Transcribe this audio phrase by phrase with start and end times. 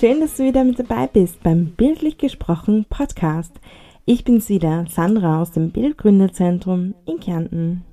[0.00, 3.60] Schön, dass du wieder mit dabei bist beim Bildlich gesprochen Podcast.
[4.06, 7.84] Ich bin's wieder, Sandra aus dem Bildgründerzentrum in Kärnten.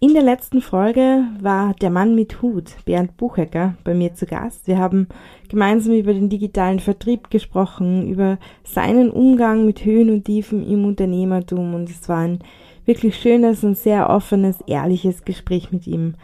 [0.00, 4.66] In der letzten Folge war der Mann mit Hut, Bernd Buchecker, bei mir zu Gast.
[4.66, 5.08] Wir haben
[5.50, 11.74] gemeinsam über den digitalen Vertrieb gesprochen, über seinen Umgang mit Höhen und Tiefen im Unternehmertum
[11.74, 12.38] und es war ein
[12.86, 16.14] wirklich schönes und sehr offenes, ehrliches Gespräch mit ihm.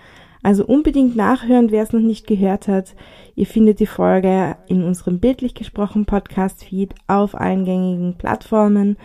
[0.42, 2.94] Also unbedingt nachhören, wer es noch nicht gehört hat.
[3.40, 8.98] Ihr findet die Folge in unserem bildlich gesprochen Podcast-Feed auf allen gängigen Plattformen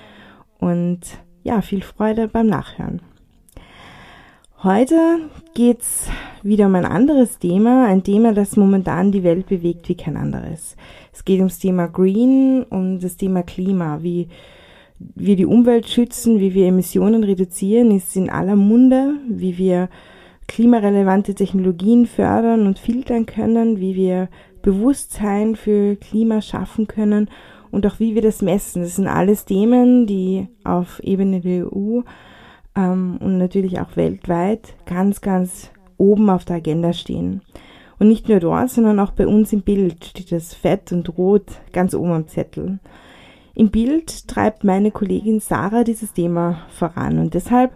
[0.60, 1.00] und
[1.44, 3.02] ja, viel Freude beim Nachhören.
[4.62, 6.10] Heute geht's
[6.44, 10.76] wieder um ein anderes Thema, ein Thema, das momentan die Welt bewegt wie kein anderes.
[11.14, 14.28] Es geht ums Thema Green und das Thema Klima, wie
[15.00, 19.88] wir die Umwelt schützen, wie wir Emissionen reduzieren, ist in aller Munde, wie wir
[20.48, 24.30] klimarelevante Technologien fördern und filtern können, wie wir
[24.62, 27.30] Bewusstsein für Klima schaffen können
[27.72, 28.82] und auch wie wir das messen.
[28.84, 32.02] Das sind alles Themen, die auf Ebene der EU
[32.76, 37.42] ähm, und natürlich auch weltweit ganz, ganz oben auf der Agenda stehen.
[38.00, 41.46] Und nicht nur dort, sondern auch bei uns im Bild steht das Fett und Rot
[41.72, 42.80] ganz oben am Zettel.
[43.54, 47.72] Im Bild treibt meine Kollegin Sarah dieses Thema voran und deshalb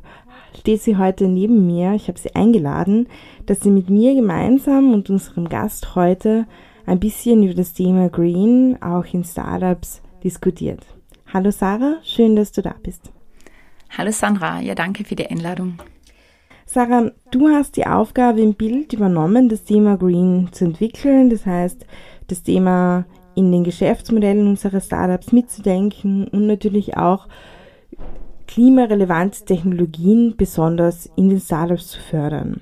[0.58, 1.94] steht sie heute neben mir.
[1.94, 3.08] Ich habe sie eingeladen,
[3.45, 6.47] dass sie mit mir gemeinsam und unserem Gast heute
[6.86, 10.86] ein bisschen über das Thema Green auch in Startups diskutiert.
[11.31, 13.11] Hallo Sarah, schön, dass du da bist.
[13.95, 15.80] Hallo Sandra, ja danke für die Einladung.
[16.66, 21.86] Sarah, du hast die Aufgabe im Bild übernommen, das Thema Green zu entwickeln, das heißt,
[22.27, 23.05] das Thema
[23.36, 27.27] in den Geschäftsmodellen unserer Startups mitzudenken und natürlich auch
[28.50, 32.61] klimarelevante Technologien besonders in den Startups zu fördern.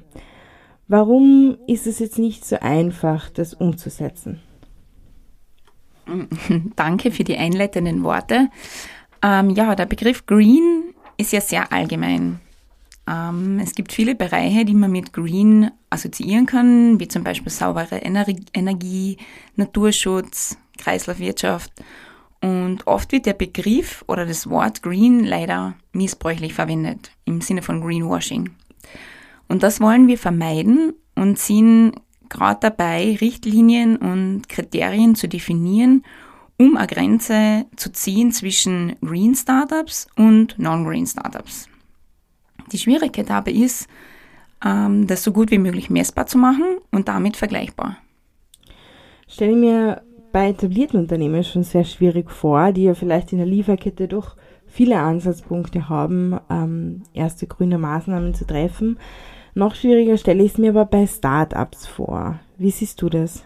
[0.89, 4.41] Warum ist es jetzt nicht so einfach, das umzusetzen?
[6.75, 8.49] Danke für die einleitenden Worte.
[9.23, 12.41] Ähm, ja, der Begriff Green ist ja sehr allgemein.
[13.09, 17.99] Ähm, es gibt viele Bereiche, die man mit Green assoziieren kann, wie zum Beispiel saubere
[17.99, 19.17] Energie,
[19.55, 21.71] Naturschutz, Kreislaufwirtschaft.
[22.41, 27.81] Und oft wird der Begriff oder das Wort Green leider missbräuchlich verwendet, im Sinne von
[27.81, 28.51] Greenwashing.
[29.47, 31.93] Und das wollen wir vermeiden und sind
[32.29, 36.03] gerade dabei, Richtlinien und Kriterien zu definieren,
[36.59, 41.69] um eine Grenze zu ziehen zwischen Green Startups und Non-Green Startups.
[42.71, 43.87] Die Schwierigkeit dabei ist,
[44.65, 47.97] ähm, das so gut wie möglich messbar zu machen und damit vergleichbar.
[49.27, 50.01] Stelle mir
[50.31, 54.35] bei etablierten Unternehmen schon sehr schwierig vor, die ja vielleicht in der Lieferkette doch
[54.67, 58.99] viele Ansatzpunkte haben, ähm, erste grüne Maßnahmen zu treffen.
[59.53, 62.39] Noch schwieriger stelle ich es mir aber bei Startups vor.
[62.57, 63.43] Wie siehst du das?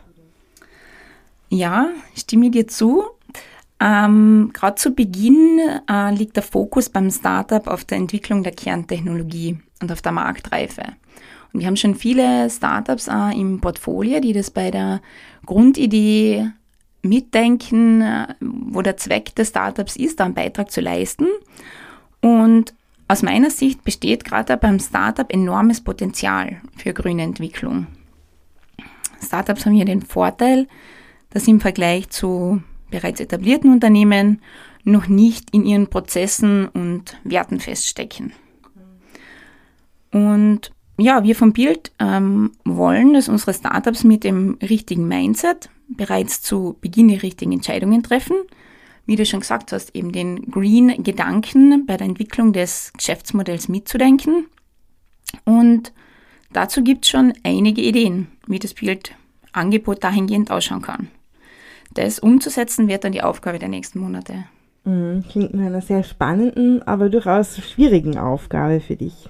[1.50, 3.03] Ja, stimme dir zu.
[3.80, 5.59] Ähm, Gerade zu Beginn
[5.90, 10.84] äh, liegt der Fokus beim Startup auf der Entwicklung der Kerntechnologie und auf der Marktreife.
[11.52, 15.02] Und wir haben schon viele Startups äh, im Portfolio, die das bei der
[15.46, 16.52] Grundidee
[17.01, 21.28] mitdenken, äh, wo der Zweck des Startups ist, da einen Beitrag zu leisten.
[22.22, 22.73] Und
[23.07, 27.88] aus meiner Sicht besteht gerade beim Startup enormes Potenzial für grüne Entwicklung.
[29.22, 30.67] Startups haben hier den Vorteil,
[31.29, 34.41] dass sie im Vergleich zu bereits etablierten Unternehmen
[34.83, 38.33] noch nicht in ihren Prozessen und Werten feststecken.
[40.12, 46.41] Und ja, wir vom Bild ähm, wollen, dass unsere Startups mit dem richtigen Mindset bereits
[46.41, 48.35] zu Beginn die richtigen Entscheidungen treffen.
[49.06, 54.45] Wie du schon gesagt hast, eben den Green-Gedanken bei der Entwicklung des Geschäftsmodells mitzudenken.
[55.44, 55.91] Und
[56.53, 61.07] dazu gibt es schon einige Ideen, wie das Bildangebot dahingehend ausschauen kann.
[61.94, 64.45] Das umzusetzen wird dann die Aufgabe der nächsten Monate.
[64.83, 69.30] Mhm, klingt nach einer sehr spannenden, aber durchaus schwierigen Aufgabe für dich.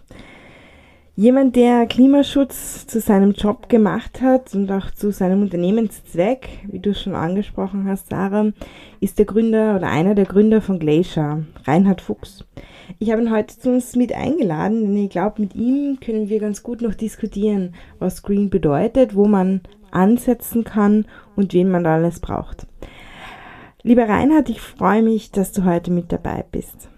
[1.22, 6.96] Jemand, der Klimaschutz zu seinem Job gemacht hat und auch zu seinem Unternehmenszweck, wie du
[6.96, 8.52] schon angesprochen hast, Sarah,
[9.02, 12.44] ist der Gründer oder einer der Gründer von Glacier, Reinhard Fuchs.
[12.98, 16.40] Ich habe ihn heute zu uns mit eingeladen, denn ich glaube, mit ihm können wir
[16.40, 22.20] ganz gut noch diskutieren, was Green bedeutet, wo man ansetzen kann und wen man alles
[22.20, 22.66] braucht.
[23.84, 26.90] Lieber Reinhard, ich freue mich, dass du heute mit dabei bist.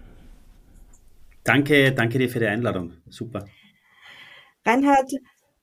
[1.44, 2.92] Danke, danke dir für die Einladung.
[3.10, 3.44] Super.
[4.66, 5.12] Reinhard,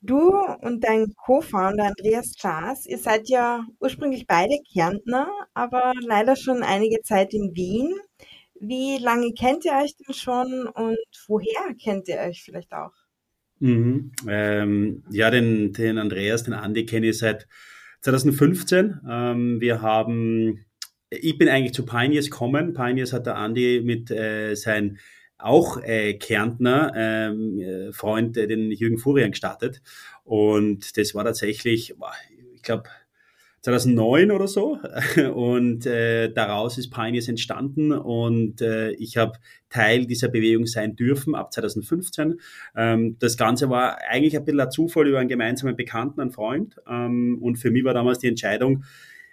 [0.01, 0.31] du
[0.62, 7.01] und dein Co-Founder Andreas Klaas, ihr seid ja ursprünglich beide Kärntner, aber leider schon einige
[7.01, 7.94] Zeit in Wien.
[8.59, 12.94] Wie lange kennt ihr euch denn schon und woher kennt ihr euch vielleicht auch?
[13.59, 14.12] Mhm.
[14.27, 17.48] Ähm, ja, den, den Andreas, den Andi kenne ich seit
[18.01, 19.01] 2015.
[19.09, 20.65] Ähm, wir haben,
[21.09, 22.74] ich bin eigentlich zu Pioneers gekommen.
[22.74, 24.98] Pioneers hat der Andi mit äh, sein
[25.42, 29.82] auch äh, Kärntner ähm, äh, Freund, äh, den Jürgen Furian gestartet.
[30.24, 31.96] Und das war tatsächlich,
[32.56, 32.90] ich glaube,
[33.62, 34.80] 2009 oder so.
[35.34, 39.34] Und äh, daraus ist Pioneers entstanden und äh, ich habe
[39.70, 42.40] Teil dieser Bewegung sein dürfen ab 2015.
[42.76, 46.76] Ähm, das Ganze war eigentlich ein bisschen ein Zufall über einen gemeinsamen Bekannten, einen Freund.
[46.88, 48.84] Ähm, und für mich war damals die Entscheidung,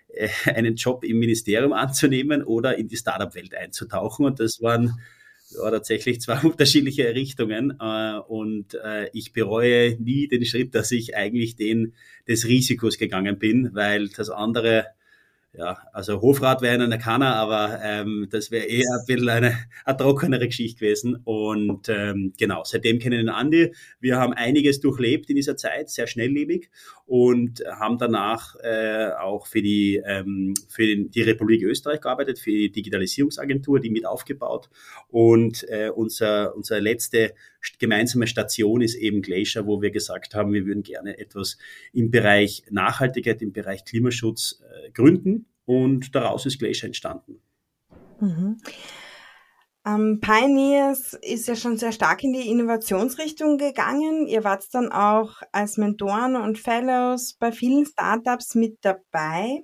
[0.09, 4.27] äh, einen Job im Ministerium anzunehmen oder in die Startup-Welt einzutauchen.
[4.27, 5.01] Und das waren
[5.51, 11.17] ja, tatsächlich zwei unterschiedliche Richtungen äh, und äh, ich bereue nie den Schritt, dass ich
[11.17, 11.95] eigentlich den
[12.27, 14.87] des Risikos gegangen bin, weil das andere
[15.55, 19.97] ja, also Hofrat wäre einer keiner, aber ähm, das wäre eher ein bisschen eine, eine
[19.97, 21.17] trockenere Geschichte gewesen.
[21.25, 23.73] Und ähm, genau, seitdem kennen wir den Andi.
[23.99, 26.71] Wir haben einiges durchlebt in dieser Zeit, sehr schnelllebig
[27.07, 32.71] und haben danach äh, auch für die, ähm, für die Republik Österreich gearbeitet, für die
[32.71, 34.69] Digitalisierungsagentur, die mit aufgebaut.
[35.09, 37.35] Und äh, unser, unsere letzte
[37.79, 41.59] gemeinsame Station ist eben Glacier, wo wir gesagt haben, wir würden gerne etwas
[41.93, 47.43] im Bereich Nachhaltigkeit, im Bereich Klimaschutz äh, gründen und daraus ist Glacier entstanden.
[48.21, 48.57] Mhm.
[49.87, 54.27] Ähm, Pioneers ist ja schon sehr stark in die Innovationsrichtung gegangen.
[54.27, 59.63] Ihr wart dann auch als Mentoren und Fellows bei vielen Startups mit dabei.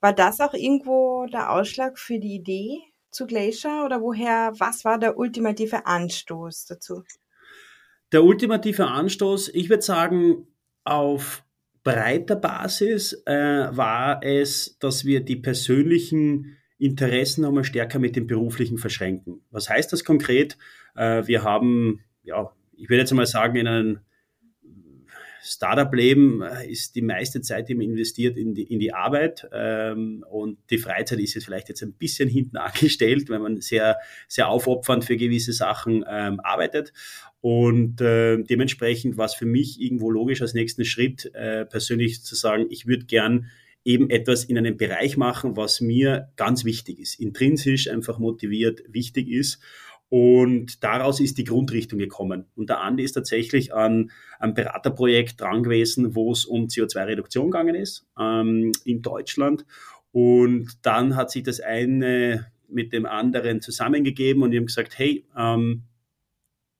[0.00, 2.78] War das auch irgendwo der Ausschlag für die Idee
[3.10, 7.02] zu Glacier oder woher, was war der ultimative Anstoß dazu?
[8.12, 10.46] Der ultimative Anstoß, ich würde sagen,
[10.84, 11.44] auf
[11.82, 18.78] breiter Basis äh, war es, dass wir die persönlichen Interessen nochmal stärker mit dem beruflichen
[18.78, 19.42] verschränken.
[19.50, 20.56] Was heißt das konkret?
[20.96, 23.98] Äh, wir haben, ja, ich würde jetzt mal sagen, in einem
[25.42, 30.58] Startup-Leben äh, ist die meiste Zeit eben investiert in die, in die Arbeit ähm, und
[30.70, 33.98] die Freizeit ist jetzt vielleicht jetzt ein bisschen hinten angestellt, wenn man sehr,
[34.28, 36.92] sehr aufopfernd für gewisse Sachen ähm, arbeitet.
[37.40, 42.34] Und äh, dementsprechend war es für mich irgendwo logisch als nächsten Schritt äh, persönlich zu
[42.34, 43.50] sagen, ich würde gern
[43.84, 49.28] eben etwas in einem Bereich machen, was mir ganz wichtig ist, intrinsisch einfach motiviert wichtig
[49.28, 49.58] ist.
[50.10, 52.46] Und daraus ist die Grundrichtung gekommen.
[52.56, 54.10] Und der Andi ist tatsächlich an
[54.40, 59.64] einem Beraterprojekt dran gewesen, wo es um CO2-Reduktion gegangen ist ähm, in Deutschland.
[60.10, 65.24] Und dann hat sich das eine mit dem anderen zusammengegeben und die haben gesagt, hey,
[65.36, 65.84] ähm,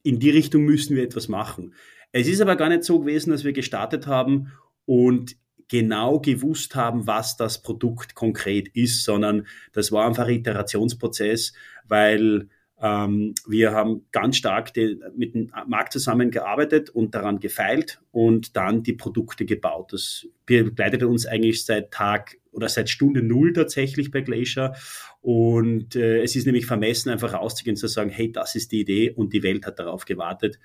[0.02, 1.74] in die Richtung müssen wir etwas machen.
[2.10, 4.52] Es ist aber gar nicht so gewesen, dass wir gestartet haben
[4.86, 5.36] und
[5.68, 11.52] genau gewusst haben, was das Produkt konkret ist, sondern das war einfach ein Iterationsprozess,
[11.86, 12.48] weil
[12.82, 18.82] ähm, wir haben ganz stark den, mit dem Markt zusammengearbeitet und daran gefeilt und dann
[18.82, 19.92] die Produkte gebaut.
[19.92, 24.74] Das begleitet uns eigentlich seit Tag oder seit Stunde Null tatsächlich bei Glacier.
[25.20, 28.80] Und äh, es ist nämlich vermessen, einfach rauszugehen und zu sagen, hey, das ist die
[28.80, 30.58] Idee und die Welt hat darauf gewartet.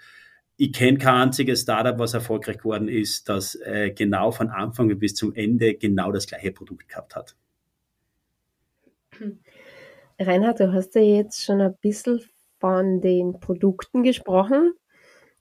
[0.55, 5.15] Ich kenne kein einziges Startup, was erfolgreich geworden ist, das äh, genau von Anfang bis
[5.15, 7.35] zum Ende genau das gleiche Produkt gehabt hat.
[9.17, 9.39] Hm.
[10.19, 12.21] Reinhard, du hast ja jetzt schon ein bisschen
[12.59, 14.73] von den Produkten gesprochen,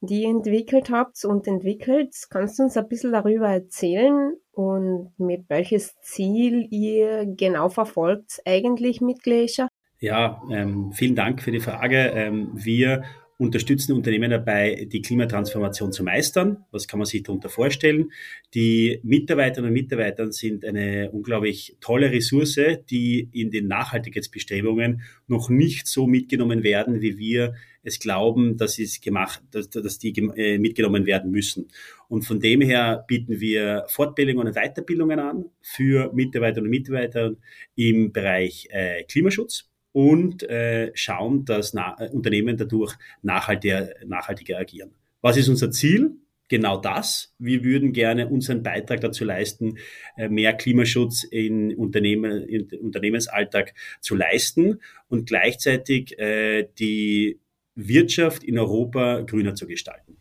[0.01, 2.15] die ihr entwickelt habt und entwickelt.
[2.29, 9.01] Kannst du uns ein bisschen darüber erzählen und mit welches Ziel ihr genau verfolgt eigentlich
[9.01, 9.69] mit Glacier?
[10.01, 11.97] Ja, ähm, vielen Dank für die Frage.
[11.97, 13.05] Ähm, wir
[13.37, 16.65] unterstützen Unternehmen dabei, die Klimatransformation zu meistern.
[16.71, 18.13] Was kann man sich darunter vorstellen?
[18.55, 25.89] Die Mitarbeiterinnen und Mitarbeiter sind eine unglaublich tolle Ressource, die in den Nachhaltigkeitsbestrebungen noch nicht
[25.89, 31.05] so mitgenommen werden, wie wir es glauben, dass, es gemacht, dass, dass die äh, mitgenommen
[31.05, 31.69] werden müssen.
[32.09, 37.35] Und von dem her bieten wir Fortbildungen und Weiterbildungen an für Mitarbeiterinnen und Mitarbeiter
[37.75, 44.91] im Bereich äh, Klimaschutz und äh, schauen, dass Na äh, Unternehmen dadurch nachhaltiger, nachhaltiger agieren.
[45.23, 46.17] Was ist unser Ziel?
[46.49, 47.33] Genau das.
[47.39, 49.79] Wir würden gerne unseren Beitrag dazu leisten,
[50.17, 57.39] äh, mehr Klimaschutz in, Unternehmen, in Unternehmensalltag zu leisten und gleichzeitig äh, die
[57.77, 60.17] Wirtschaft in Europa grüner zu gestalten.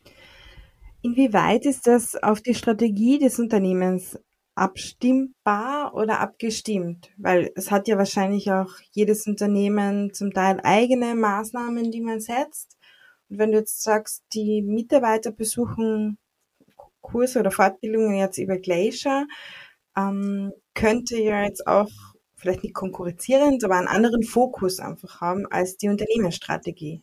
[1.02, 4.20] Inwieweit ist das auf die Strategie des Unternehmens
[4.56, 7.12] abstimmbar oder abgestimmt?
[7.18, 12.78] Weil es hat ja wahrscheinlich auch jedes Unternehmen zum Teil eigene Maßnahmen, die man setzt.
[13.30, 16.18] Und wenn du jetzt sagst, die Mitarbeiter besuchen
[17.02, 19.28] Kurse oder Fortbildungen jetzt über Glacier,
[19.98, 21.90] ähm, könnte ja jetzt auch
[22.36, 27.02] vielleicht nicht konkurrenzierend, aber einen anderen Fokus einfach haben als die Unternehmensstrategie.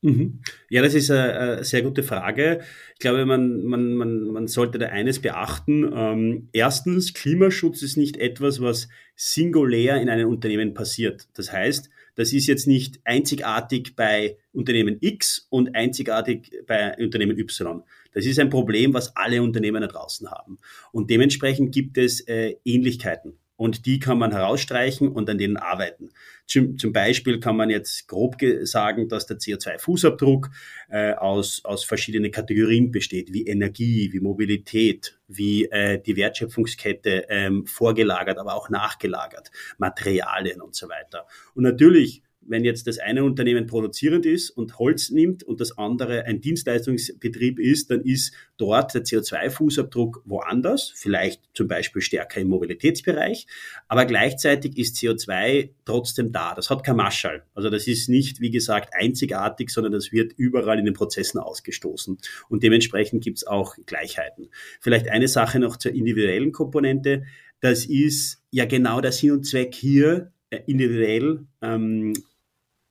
[0.00, 0.40] Mhm.
[0.70, 2.60] Ja, das ist eine, sehr gute Frage.
[2.94, 5.90] Ich glaube, man, man, man, man sollte da eines beachten.
[5.92, 11.26] Ähm, erstens, Klimaschutz ist nicht etwas, was singulär in einem Unternehmen passiert.
[11.34, 17.82] Das heißt, das ist jetzt nicht einzigartig bei Unternehmen X und einzigartig bei Unternehmen Y.
[18.12, 20.58] Das ist ein Problem, was alle Unternehmen da draußen haben.
[20.92, 26.10] Und dementsprechend gibt es äh, Ähnlichkeiten und die kann man herausstreichen und an denen arbeiten.
[26.48, 30.48] Zum, zum Beispiel kann man jetzt grob sagen, dass der CO2-Fußabdruck
[30.88, 37.66] äh, aus, aus verschiedenen Kategorien besteht, wie Energie, wie Mobilität, wie äh, die Wertschöpfungskette ähm,
[37.66, 41.26] vorgelagert, aber auch nachgelagert, Materialien und so weiter.
[41.54, 46.24] Und natürlich wenn jetzt das eine Unternehmen produzierend ist und Holz nimmt und das andere
[46.24, 53.46] ein Dienstleistungsbetrieb ist, dann ist dort der CO2-Fußabdruck woanders, vielleicht zum Beispiel stärker im Mobilitätsbereich,
[53.86, 56.54] aber gleichzeitig ist CO2 trotzdem da.
[56.54, 57.44] Das hat kein Maschall.
[57.54, 62.18] Also das ist nicht, wie gesagt, einzigartig, sondern das wird überall in den Prozessen ausgestoßen.
[62.48, 64.50] Und dementsprechend gibt es auch Gleichheiten.
[64.80, 67.24] Vielleicht eine Sache noch zur individuellen Komponente.
[67.60, 72.14] Das ist ja genau der Sinn und Zweck hier, äh, individuell ähm,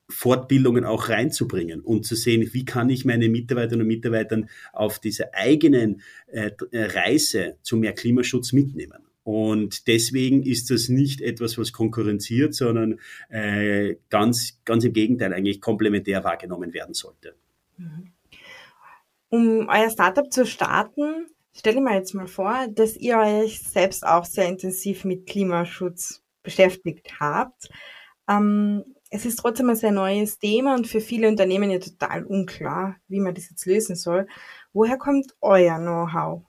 [0.09, 5.33] Fortbildungen auch reinzubringen und zu sehen, wie kann ich meine Mitarbeiterinnen und Mitarbeitern auf dieser
[5.33, 9.07] eigenen äh, äh, Reise zu mehr Klimaschutz mitnehmen.
[9.23, 15.59] Und deswegen ist das nicht etwas, was konkurrenziert, sondern äh, ganz, ganz im Gegenteil eigentlich
[15.59, 17.35] komplementär wahrgenommen werden sollte.
[17.75, 18.13] Mhm.
[19.29, 24.07] Um euer Startup zu starten, stelle ich mir jetzt mal vor, dass ihr euch selbst
[24.07, 27.69] auch sehr intensiv mit Klimaschutz beschäftigt habt.
[28.29, 32.95] Ähm, es ist trotzdem ein sehr neues Thema und für viele Unternehmen ja total unklar,
[33.07, 34.27] wie man das jetzt lösen soll.
[34.73, 36.43] Woher kommt euer Know-how?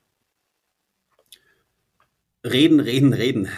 [2.45, 3.49] Reden, reden, reden.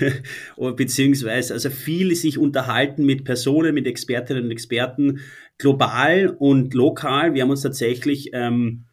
[0.76, 5.20] Beziehungsweise also viel sich unterhalten mit Personen, mit Expertinnen und Experten,
[5.58, 7.34] global und lokal.
[7.34, 8.85] Wir haben uns tatsächlich ähm,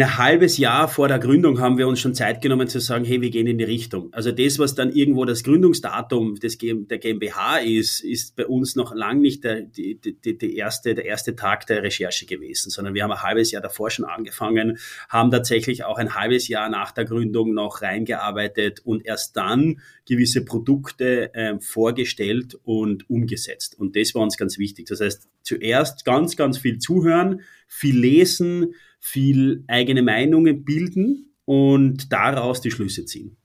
[0.00, 3.20] ein halbes Jahr vor der Gründung haben wir uns schon Zeit genommen zu sagen, hey,
[3.20, 4.10] wir gehen in die Richtung.
[4.14, 8.94] Also das, was dann irgendwo das Gründungsdatum des, der GmbH ist, ist bei uns noch
[8.94, 13.02] lang nicht der, die, die, die erste, der erste Tag der Recherche gewesen, sondern wir
[13.02, 14.78] haben ein halbes Jahr davor schon angefangen,
[15.10, 20.42] haben tatsächlich auch ein halbes Jahr nach der Gründung noch reingearbeitet und erst dann gewisse
[20.42, 23.78] Produkte äh, vorgestellt und umgesetzt.
[23.78, 24.86] Und das war uns ganz wichtig.
[24.86, 32.60] Das heißt, zuerst ganz, ganz viel zuhören, viel lesen, viel eigene Meinungen bilden und daraus
[32.60, 33.36] die Schlüsse ziehen.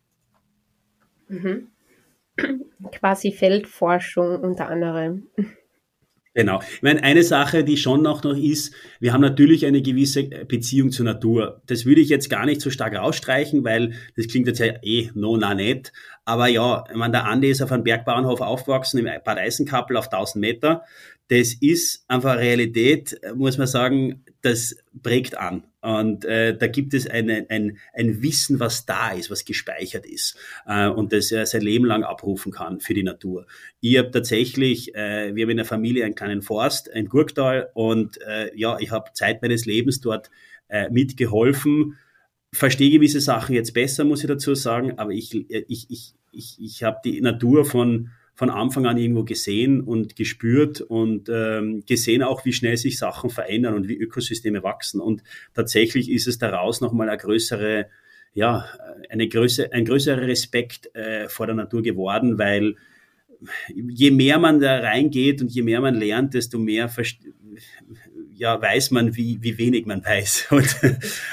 [1.28, 1.68] Mhm.
[2.92, 5.28] Quasi Feldforschung unter anderem.
[6.36, 6.62] Genau.
[6.62, 10.92] Ich meine, eine Sache, die schon noch, noch ist, wir haben natürlich eine gewisse Beziehung
[10.92, 11.64] zur Natur.
[11.66, 15.10] Das würde ich jetzt gar nicht so stark rausstreichen, weil das klingt jetzt ja eh
[15.16, 15.92] no, na, nicht.
[16.26, 20.14] Aber ja, ich meine, der Andi ist auf einem Bergbauernhof aufgewachsen, im Bad Eisenkappel auf
[20.14, 20.84] 1000 Meter.
[21.30, 25.64] Das ist einfach Realität, muss man sagen, das prägt an.
[25.82, 30.38] Und äh, da gibt es eine, ein, ein Wissen, was da ist, was gespeichert ist
[30.66, 33.48] äh, und das er sein Leben lang abrufen kann für die Natur.
[33.80, 38.20] Ich habe tatsächlich, äh, wir haben in der Familie einen kleinen Forst, ein Gurktal und
[38.22, 40.30] äh, ja, ich habe Zeit meines Lebens dort
[40.68, 41.98] äh, mitgeholfen.
[42.54, 46.84] Verstehe gewisse Sachen jetzt besser, muss ich dazu sagen, aber ich, ich, ich, ich, ich
[46.84, 52.46] habe die Natur von von Anfang an irgendwo gesehen und gespürt und ähm, gesehen auch,
[52.46, 55.02] wie schnell sich Sachen verändern und wie Ökosysteme wachsen.
[55.02, 55.24] Und
[55.56, 57.88] tatsächlich ist es daraus nochmal eine größere,
[58.36, 58.66] ja,
[59.10, 62.76] eine größere, ein größerer Respekt äh, vor der Natur geworden, weil
[63.74, 66.92] je mehr man da reingeht und je mehr man lernt, desto mehr
[68.36, 70.48] ja, weiß man, wie, wie wenig man weiß.
[70.52, 70.78] Und,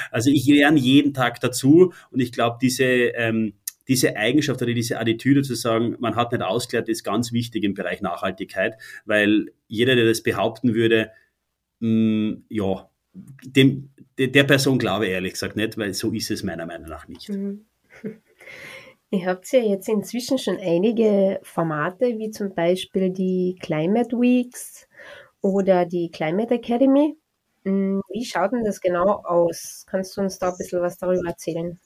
[0.09, 3.53] also ich lerne jeden Tag dazu und ich glaube, diese ähm,
[3.87, 7.73] diese Eigenschaft oder diese Attitüde zu sagen, man hat nicht ausklärt, ist ganz wichtig im
[7.73, 8.75] Bereich Nachhaltigkeit,
[9.05, 11.11] weil jeder, der das behaupten würde,
[11.79, 12.89] mh, mm, ja,
[13.45, 17.07] dem, der Person glaube ich ehrlich gesagt nicht, weil so ist es meiner Meinung nach
[17.07, 17.29] nicht.
[17.29, 17.65] Mhm.
[19.11, 24.87] Ihr habt ja jetzt inzwischen schon einige Formate, wie zum Beispiel die Climate Weeks
[25.41, 27.15] oder die Climate Academy.
[27.63, 29.85] Mm, wie schaut denn das genau aus?
[29.87, 31.79] Kannst du uns da ein bisschen was darüber erzählen?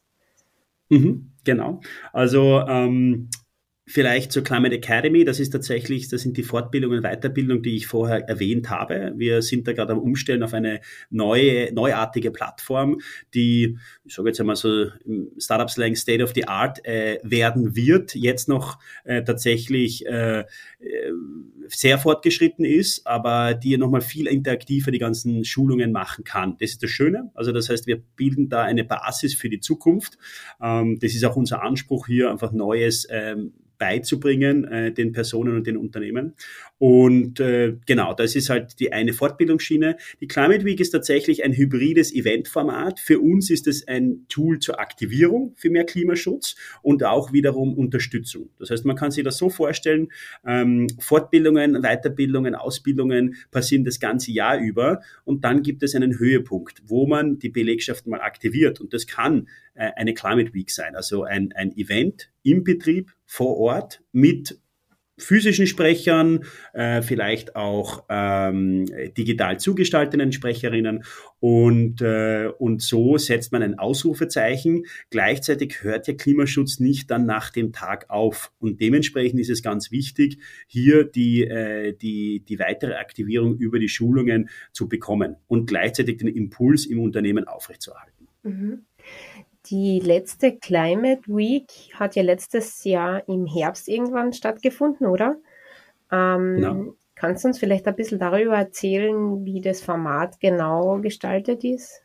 [0.90, 1.82] Mhm, genau.
[2.14, 3.30] Also ähm,
[3.90, 7.88] vielleicht zur Climate Academy, das ist tatsächlich, das sind die Fortbildungen und Weiterbildung, die ich
[7.88, 9.14] vorher erwähnt habe.
[9.16, 13.00] Wir sind da gerade am Umstellen auf eine neue, neuartige Plattform,
[13.34, 18.14] die, ich sage jetzt einmal so im Startup-Slang State of the Art äh, werden wird,
[18.14, 20.46] jetzt noch äh, tatsächlich äh,
[21.68, 26.58] sehr fortgeschritten ist, aber die nochmal viel interaktiver die ganzen Schulungen machen kann.
[26.60, 27.32] Das ist das Schöne.
[27.34, 30.20] Also das heißt, wir bilden da eine Basis für die Zukunft.
[30.62, 35.66] Ähm, das ist auch unser Anspruch hier, einfach Neues ähm, beizubringen, äh, den Personen und
[35.66, 36.36] den Unternehmen.
[36.78, 39.98] Und äh, genau, das ist halt die eine Fortbildungsschiene.
[40.22, 43.00] Die Climate Week ist tatsächlich ein hybrides Eventformat.
[43.00, 48.50] Für uns ist es ein Tool zur Aktivierung für mehr Klimaschutz und auch wiederum Unterstützung.
[48.60, 50.10] Das heißt, man kann sich das so vorstellen,
[50.46, 56.82] ähm, Fortbildungen, Weiterbildungen, Ausbildungen passieren das ganze Jahr über und dann gibt es einen Höhepunkt,
[56.86, 58.80] wo man die Belegschaft mal aktiviert.
[58.80, 59.48] Und das kann
[59.80, 64.60] eine Climate Week sein, also ein, ein Event im Betrieb vor Ort mit
[65.20, 68.86] physischen Sprechern, äh, vielleicht auch ähm,
[69.18, 71.04] digital zugestalteten Sprecherinnen
[71.40, 74.86] und, äh, und so setzt man ein Ausrufezeichen.
[75.10, 79.92] Gleichzeitig hört ja Klimaschutz nicht dann nach dem Tag auf und dementsprechend ist es ganz
[79.92, 86.18] wichtig, hier die, äh, die, die weitere Aktivierung über die Schulungen zu bekommen und gleichzeitig
[86.18, 88.28] den Impuls im Unternehmen aufrechtzuerhalten.
[88.44, 88.86] Mhm.
[89.70, 95.38] Die letzte Climate Week hat ja letztes Jahr im Herbst irgendwann stattgefunden, oder?
[96.12, 96.96] Ähm, genau.
[97.16, 102.02] Kannst du uns vielleicht ein bisschen darüber erzählen, wie das Format genau gestaltet ist?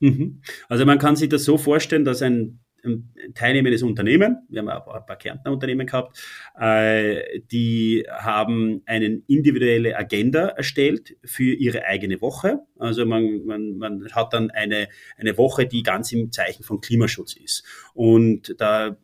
[0.00, 0.42] Mhm.
[0.68, 4.94] Also man kann sich das so vorstellen, dass ein ein teilnehmendes Unternehmen, wir haben auch
[4.94, 6.18] ein paar Kärntner Unternehmen gehabt,
[6.58, 12.60] äh, die haben eine individuelle Agenda erstellt für ihre eigene Woche.
[12.78, 17.34] Also man, man, man hat dann eine, eine Woche, die ganz im Zeichen von Klimaschutz
[17.36, 17.64] ist.
[17.94, 18.96] Und da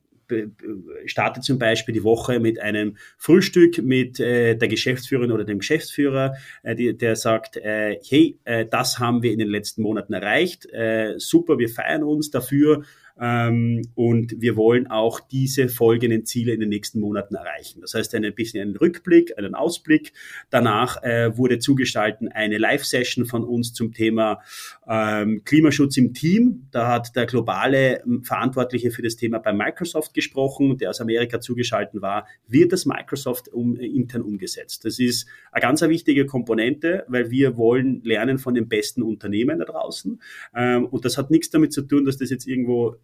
[1.07, 6.35] startet zum Beispiel die Woche mit einem Frühstück mit äh, der Geschäftsführerin oder dem Geschäftsführer,
[6.63, 10.67] äh, die, der sagt, äh, hey, äh, das haben wir in den letzten Monaten erreicht,
[10.73, 12.85] äh, super, wir feiern uns dafür ähm,
[13.21, 17.83] und wir wollen auch diese folgenden Ziele in den nächsten Monaten erreichen.
[17.83, 20.13] Das heißt, ein bisschen einen Rückblick, einen Ausblick.
[20.49, 24.41] Danach äh, wurde zugestalten eine Live-Session von uns zum Thema
[24.89, 26.67] ähm, Klimaschutz im Team.
[26.71, 31.41] Da hat der globale ähm, Verantwortliche für das Thema bei Microsoft gesprochen, der aus Amerika
[31.41, 32.27] zugeschaltet war.
[32.49, 34.85] Wird das Microsoft um, äh, intern umgesetzt?
[34.85, 39.65] Das ist eine ganz wichtige Komponente, weil wir wollen lernen von den besten Unternehmen da
[39.65, 40.21] draußen.
[40.55, 42.97] Ähm, und das hat nichts damit zu tun, dass das jetzt irgendwo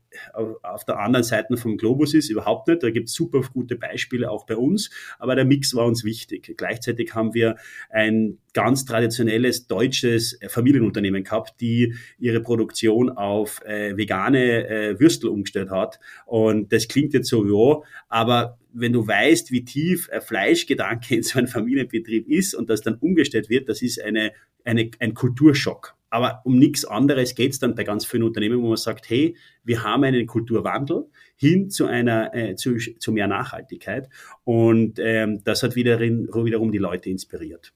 [0.62, 2.82] auf der anderen Seite vom Globus ist, überhaupt nicht.
[2.82, 6.54] Da gibt es super gute Beispiele auch bei uns, aber der Mix war uns wichtig.
[6.56, 7.56] Gleichzeitig haben wir
[7.90, 15.70] ein ganz traditionelles deutsches Familienunternehmen gehabt, die ihre Produktion auf äh, vegane äh, Würstel umgestellt
[15.70, 16.00] hat.
[16.24, 21.22] Und das klingt jetzt so, ja, aber wenn du weißt, wie tief ein Fleischgedanke in
[21.22, 24.32] so einem Familienbetrieb ist und das dann umgestellt wird, das ist eine,
[24.64, 25.94] eine, ein Kulturschock.
[26.16, 29.36] Aber um nichts anderes geht es dann bei ganz vielen Unternehmen, wo man sagt, hey,
[29.64, 34.08] wir haben einen Kulturwandel hin zu einer äh, zu, zu mehr Nachhaltigkeit.
[34.42, 37.74] Und ähm, das hat wiederin, wiederum die Leute inspiriert.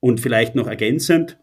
[0.00, 1.38] Und vielleicht noch ergänzend,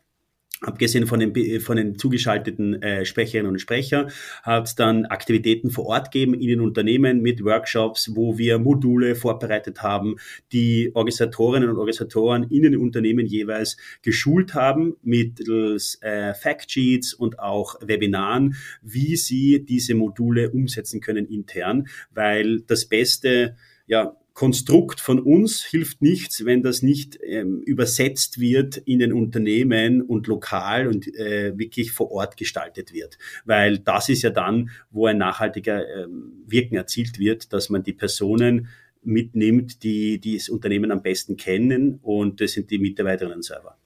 [0.66, 4.08] Abgesehen von den, von den zugeschalteten äh, Sprecherinnen und Sprecher
[4.44, 9.16] hat es dann Aktivitäten vor Ort gegeben in den Unternehmen mit Workshops, wo wir Module
[9.16, 10.16] vorbereitet haben,
[10.54, 17.76] die Organisatorinnen und Organisatoren in den Unternehmen jeweils geschult haben mittels äh, Factsheets und auch
[17.82, 25.64] Webinaren, wie sie diese Module umsetzen können intern, weil das beste ja, Konstrukt von uns
[25.64, 31.58] hilft nichts, wenn das nicht ähm, übersetzt wird in den Unternehmen und lokal und äh,
[31.58, 33.20] wirklich vor Ort gestaltet wird.
[33.46, 37.94] Weil das ist ja dann, wo ein nachhaltiger ähm, Wirken erzielt wird, dass man die
[37.94, 38.70] Personen
[39.04, 43.78] mitnimmt, die, die das Unternehmen am besten kennen und das sind die Mitarbeiterinnen selber.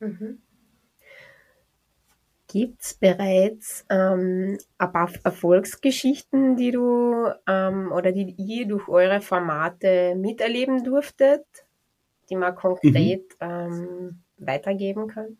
[0.00, 0.38] Mhm.
[2.52, 9.22] Gibt es bereits ähm, ein paar Erfolgsgeschichten, die du ähm, oder die ihr durch eure
[9.22, 11.46] Formate miterleben durftet,
[12.28, 13.48] die man konkret mhm.
[13.48, 15.38] ähm, weitergeben kann?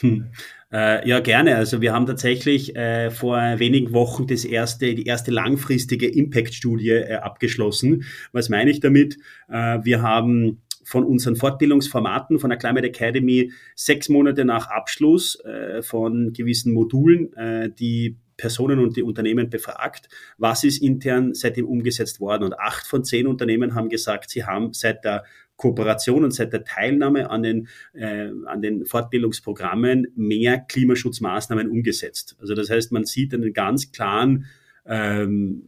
[0.00, 0.32] Hm.
[0.72, 1.56] Äh, ja, gerne.
[1.56, 7.14] Also wir haben tatsächlich äh, vor wenigen Wochen das erste, die erste langfristige Impact-Studie äh,
[7.16, 8.04] abgeschlossen.
[8.32, 9.18] Was meine ich damit?
[9.48, 15.82] Äh, wir haben von unseren Fortbildungsformaten von der Climate Academy sechs Monate nach Abschluss äh,
[15.82, 22.18] von gewissen Modulen äh, die Personen und die Unternehmen befragt, was ist intern seitdem umgesetzt
[22.18, 22.44] worden.
[22.44, 25.24] Und acht von zehn Unternehmen haben gesagt, sie haben seit der
[25.56, 32.36] Kooperation und seit der Teilnahme an den, äh, an den Fortbildungsprogrammen mehr Klimaschutzmaßnahmen umgesetzt.
[32.40, 34.46] Also das heißt, man sieht einen ganz klaren
[34.86, 35.62] ähm,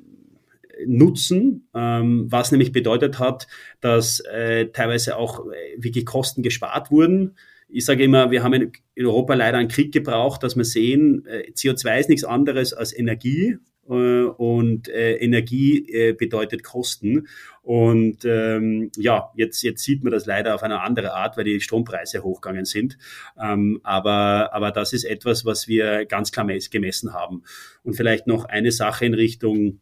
[0.87, 3.47] nutzen, ähm, was nämlich bedeutet hat,
[3.81, 7.37] dass äh, teilweise auch äh, wirklich Kosten gespart wurden.
[7.69, 11.51] Ich sage immer, wir haben in Europa leider einen Krieg gebraucht, dass wir sehen, äh,
[11.53, 13.59] CO2 ist nichts anderes als Energie
[13.89, 17.29] äh, und äh, Energie äh, bedeutet Kosten.
[17.63, 21.61] Und ähm, ja, jetzt, jetzt sieht man das leider auf eine andere Art, weil die
[21.61, 22.99] Strompreise hochgegangen sind.
[23.41, 27.43] Ähm, aber, aber das ist etwas, was wir ganz klar gemessen haben.
[27.83, 29.81] Und vielleicht noch eine Sache in Richtung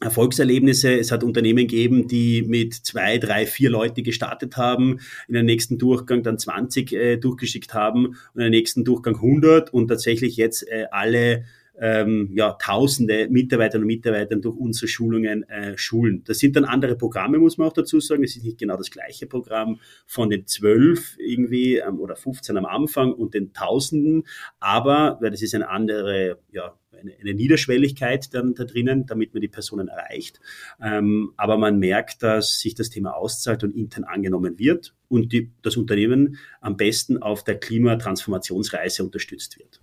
[0.00, 0.98] Erfolgserlebnisse.
[0.98, 5.78] Es hat Unternehmen gegeben, die mit zwei, drei, vier Leute gestartet haben, in den nächsten
[5.78, 10.68] Durchgang dann 20 äh, durchgeschickt haben und in den nächsten Durchgang 100 und tatsächlich jetzt
[10.68, 11.44] äh, alle
[11.80, 16.22] ähm, ja, tausende Mitarbeiterinnen und Mitarbeiter durch unsere Schulungen äh, schulen.
[16.26, 18.24] Das sind dann andere Programme, muss man auch dazu sagen.
[18.24, 22.66] Es ist nicht genau das gleiche Programm von den zwölf irgendwie ähm, oder 15 am
[22.66, 24.24] Anfang und den Tausenden,
[24.58, 29.40] aber weil das ist eine andere, ja, eine, eine Niederschwelligkeit dann da drinnen, damit man
[29.40, 30.40] die Personen erreicht.
[30.80, 35.50] Ähm, aber man merkt, dass sich das Thema auszahlt und intern angenommen wird und die,
[35.62, 39.80] das Unternehmen am besten auf der Klimatransformationsreise unterstützt wird.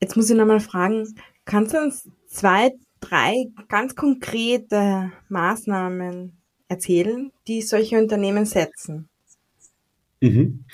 [0.00, 6.36] Jetzt muss ich nochmal fragen, kannst du uns zwei, drei ganz konkrete Maßnahmen
[6.68, 9.08] erzählen, die solche Unternehmen setzen?
[10.20, 10.64] Mhm.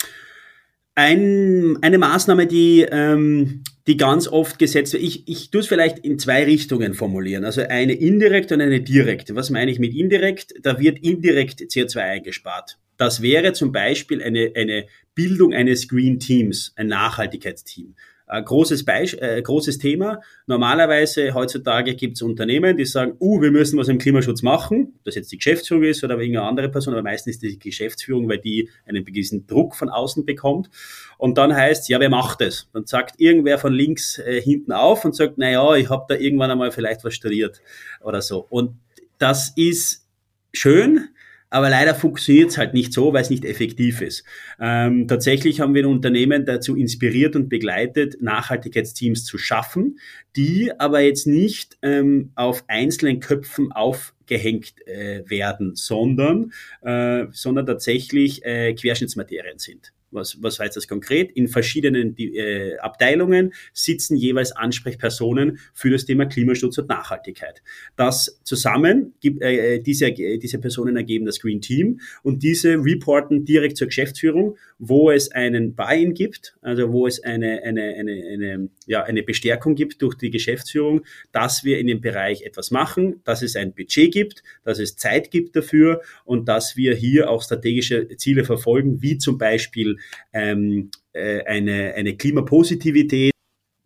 [0.94, 5.98] Ein, eine Maßnahme, die, ähm, die ganz oft gesetzt wird, ich, ich tue es vielleicht
[6.00, 9.34] in zwei Richtungen formulieren, also eine indirekte und eine direkte.
[9.34, 10.54] Was meine ich mit indirekt?
[10.62, 12.78] Da wird indirekt CO2 eingespart.
[12.96, 17.94] Das wäre zum Beispiel eine, eine Bildung eines Green Teams, ein Nachhaltigkeitsteam.
[18.26, 20.20] Ein großes, Beisp äh, großes Thema.
[20.46, 25.04] Normalerweise heutzutage gibt es Unternehmen, die sagen, uh, wir müssen was im Klimaschutz machen, ob
[25.04, 28.38] das jetzt die Geschäftsführung ist oder irgendeine andere Person, aber meistens ist die Geschäftsführung, weil
[28.38, 30.70] die einen gewissen Druck von außen bekommt.
[31.18, 32.68] Und dann heißt ja, wer macht es?
[32.72, 36.14] Dann sagt irgendwer von links äh, hinten auf und sagt, na ja, ich habe da
[36.14, 37.60] irgendwann einmal vielleicht was studiert
[38.00, 38.46] oder so.
[38.48, 38.76] Und
[39.18, 40.06] das ist
[40.52, 41.08] schön,
[41.52, 44.24] aber leider funktioniert es halt nicht so, weil es nicht effektiv ist.
[44.58, 49.98] Ähm, tatsächlich haben wir ein Unternehmen dazu inspiriert und begleitet, Nachhaltigkeitsteams zu schaffen,
[50.34, 58.42] die aber jetzt nicht ähm, auf einzelnen Köpfen aufgehängt äh, werden, sondern, äh, sondern tatsächlich
[58.46, 59.92] äh, Querschnittsmaterien sind.
[60.12, 61.32] Was, was heißt das konkret?
[61.32, 67.62] In verschiedenen äh, Abteilungen sitzen jeweils Ansprechpersonen für das Thema Klimaschutz und Nachhaltigkeit.
[67.96, 73.76] Das zusammen, gibt, äh, diese, diese Personen ergeben das Green Team und diese reporten direkt
[73.76, 79.02] zur Geschäftsführung, wo es einen Buy-in gibt, also wo es eine, eine, eine, eine, ja,
[79.02, 83.56] eine Bestärkung gibt durch die Geschäftsführung, dass wir in dem Bereich etwas machen, dass es
[83.56, 88.44] ein Budget gibt, dass es Zeit gibt dafür und dass wir hier auch strategische Ziele
[88.44, 89.96] verfolgen, wie zum Beispiel
[90.32, 93.32] ähm, äh, eine, eine Klimapositivität.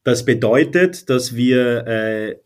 [0.05, 2.37] Das bedeutet, dass wir äh,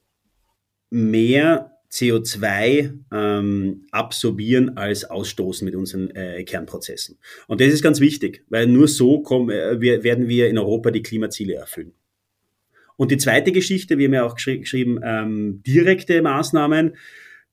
[0.90, 7.18] mehr CO2 ähm, absorbieren als ausstoßen mit unseren äh, Kernprozessen.
[7.48, 10.90] Und das ist ganz wichtig, weil nur so kommen, äh, wir, werden wir in Europa
[10.90, 11.92] die Klimaziele erfüllen.
[12.96, 16.96] Und die zweite Geschichte, wir haben ja auch geschri geschrieben, ähm, direkte Maßnahmen.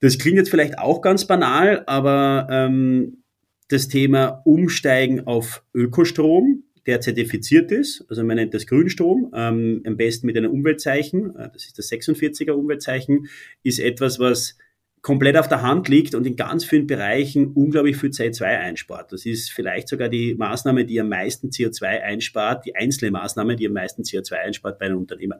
[0.01, 3.23] Das klingt jetzt vielleicht auch ganz banal, aber ähm,
[3.69, 9.97] das Thema Umsteigen auf Ökostrom, der zertifiziert ist, also man nennt das Grünstrom, ähm, am
[9.97, 13.27] besten mit einem Umweltzeichen, äh, das ist das 46er Umweltzeichen,
[13.63, 14.57] ist etwas, was
[15.01, 19.11] komplett auf der Hand liegt und in ganz vielen Bereichen unglaublich viel CO2 einspart.
[19.13, 23.67] Das ist vielleicht sogar die Maßnahme, die am meisten CO2 einspart, die einzelne Maßnahme, die
[23.67, 25.39] am meisten CO2 einspart bei einem Unternehmen.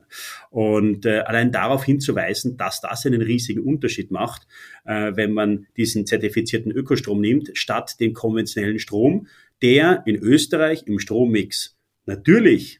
[0.49, 4.47] Und äh, allein darauf hinzuweisen, dass das einen riesigen Unterschied macht,
[4.85, 9.27] äh, wenn man diesen zertifizierten Ökostrom nimmt, statt den konventionellen Strom,
[9.61, 12.79] der in Österreich im Strommix natürlich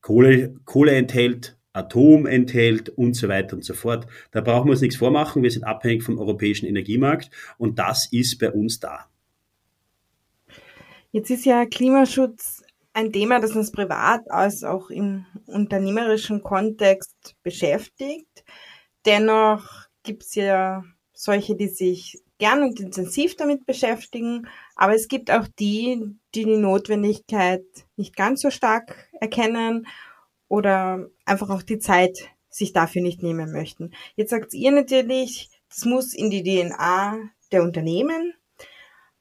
[0.00, 4.06] Kohle, Kohle enthält, Atom enthält und so weiter und so fort.
[4.30, 5.42] Da brauchen wir uns nichts vormachen.
[5.42, 9.06] Wir sind abhängig vom europäischen Energiemarkt und das ist bei uns da.
[11.10, 18.44] Jetzt ist ja Klimaschutz ein Thema, das uns privat als auch im unternehmerischen Kontext beschäftigt.
[19.04, 25.30] Dennoch gibt es ja solche, die sich gern und intensiv damit beschäftigen, aber es gibt
[25.30, 27.64] auch die, die die Notwendigkeit
[27.96, 29.86] nicht ganz so stark erkennen
[30.48, 33.92] oder einfach auch die Zeit sich dafür nicht nehmen möchten.
[34.14, 37.18] Jetzt sagt ihr natürlich, das muss in die DNA
[37.50, 38.34] der Unternehmen.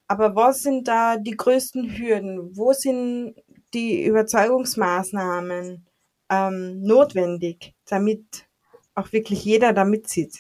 [0.08, 2.56] Aber was sind da die größten Hürden?
[2.56, 3.36] Wo sind
[3.74, 5.86] die Überzeugungsmaßnahmen
[6.30, 8.46] ähm, notwendig, damit
[8.94, 10.40] auch wirklich jeder da mitzieht?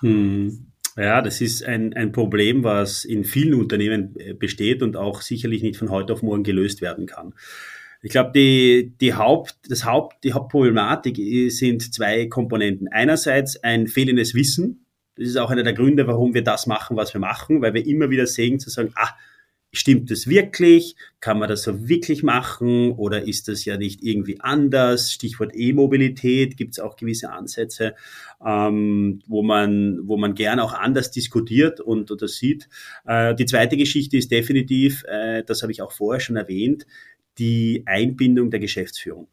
[0.00, 0.66] Hm.
[0.96, 5.62] Ja, das ist ein, ein Problem, was in vielen Unternehmen äh, besteht und auch sicherlich
[5.62, 7.34] nicht von heute auf morgen gelöst werden kann.
[8.04, 11.16] Ich glaube, die, die Haupt, das Haupt, die Hauptproblematik
[11.50, 12.86] sind zwei Komponenten.
[12.88, 14.84] Einerseits ein fehlendes Wissen.
[15.16, 17.86] Das ist auch einer der Gründe, warum wir das machen, was wir machen, weil wir
[17.86, 19.08] immer wieder sehen, zu sagen, ah,
[19.72, 20.96] stimmt das wirklich?
[21.20, 22.92] Kann man das so wirklich machen?
[22.92, 25.10] Oder ist das ja nicht irgendwie anders?
[25.10, 27.94] Stichwort E-Mobilität gibt es auch gewisse Ansätze,
[28.44, 32.68] ähm, wo man, wo man gern auch anders diskutiert und oder sieht.
[33.06, 36.86] Äh, die zweite Geschichte ist definitiv, äh, das habe ich auch vorher schon erwähnt,
[37.38, 39.28] die Einbindung der Geschäftsführung.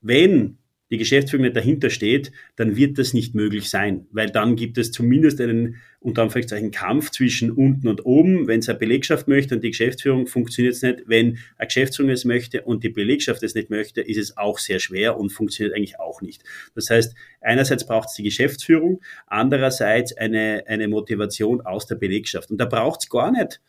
[0.00, 0.58] Wenn
[0.90, 4.92] die Geschäftsführung nicht dahinter steht, dann wird das nicht möglich sein, weil dann gibt es
[4.92, 8.46] zumindest einen unter Anführungszeichen Kampf zwischen unten und oben.
[8.46, 11.02] Wenn es eine Belegschaft möchte und die Geschäftsführung, funktioniert es nicht.
[11.06, 14.78] Wenn eine Geschäftsführung es möchte und die Belegschaft es nicht möchte, ist es auch sehr
[14.78, 16.44] schwer und funktioniert eigentlich auch nicht.
[16.76, 22.52] Das heißt, einerseits braucht es die Geschäftsführung, andererseits eine, eine Motivation aus der Belegschaft.
[22.52, 23.60] Und da braucht es gar nicht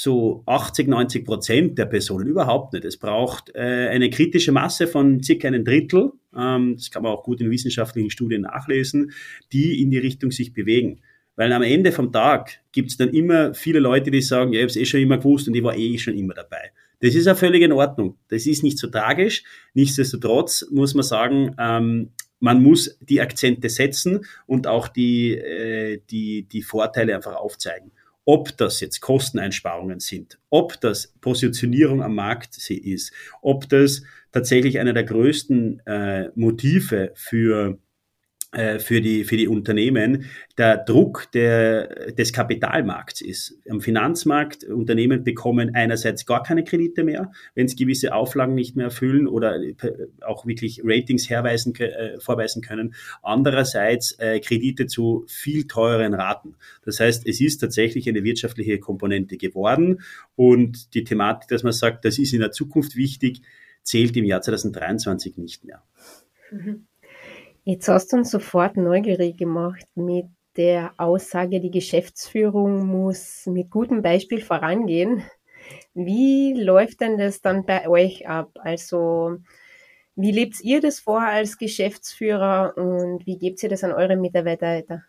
[0.00, 2.84] so 80, 90 Prozent der Personen überhaupt nicht.
[2.84, 7.24] Es braucht äh, eine kritische Masse von circa einem Drittel, ähm, das kann man auch
[7.24, 9.10] gut in wissenschaftlichen Studien nachlesen,
[9.52, 11.00] die in die Richtung sich bewegen.
[11.34, 14.62] Weil am Ende vom Tag gibt es dann immer viele Leute, die sagen, ja, ich
[14.62, 16.70] habe es eh schon immer gewusst und ich war eh schon immer dabei.
[17.00, 18.18] Das ist ja völlig in Ordnung.
[18.28, 19.42] Das ist nicht so tragisch.
[19.74, 26.44] Nichtsdestotrotz muss man sagen, ähm, man muss die Akzente setzen und auch die, äh, die,
[26.44, 27.90] die Vorteile einfach aufzeigen
[28.28, 33.10] ob das jetzt Kosteneinsparungen sind, ob das Positionierung am Markt ist,
[33.40, 37.78] ob das tatsächlich einer der größten äh, Motive für
[38.50, 40.24] für die, für die Unternehmen
[40.56, 43.58] der Druck der, des Kapitalmarkts ist.
[43.68, 48.86] Am Finanzmarkt, Unternehmen bekommen einerseits gar keine Kredite mehr, wenn sie gewisse Auflagen nicht mehr
[48.86, 49.74] erfüllen oder äh,
[50.22, 52.94] auch wirklich Ratings herweisen, äh, vorweisen können.
[53.22, 56.56] Andererseits äh, Kredite zu viel teureren Raten.
[56.84, 60.00] Das heißt, es ist tatsächlich eine wirtschaftliche Komponente geworden
[60.36, 63.42] und die Thematik, dass man sagt, das ist in der Zukunft wichtig,
[63.82, 65.82] zählt im Jahr 2023 nicht mehr.
[66.50, 66.87] Mhm.
[67.64, 74.02] Jetzt hast du uns sofort neugierig gemacht mit der Aussage, die Geschäftsführung muss mit gutem
[74.02, 75.22] Beispiel vorangehen.
[75.94, 78.50] Wie läuft denn das dann bei euch ab?
[78.60, 79.38] Also,
[80.16, 84.66] wie lebt ihr das vor als Geschäftsführer und wie gebt ihr das an eure Mitarbeiter
[84.66, 85.04] weiter?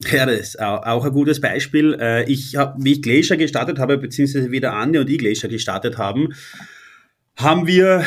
[0.00, 1.96] Ja, das ist auch ein gutes Beispiel.
[2.00, 5.48] Äh, ich habe, wie ich Glacier gestartet habe, beziehungsweise wie der Andi und ich Glacier
[5.48, 6.34] gestartet haben,
[7.36, 8.04] haben wir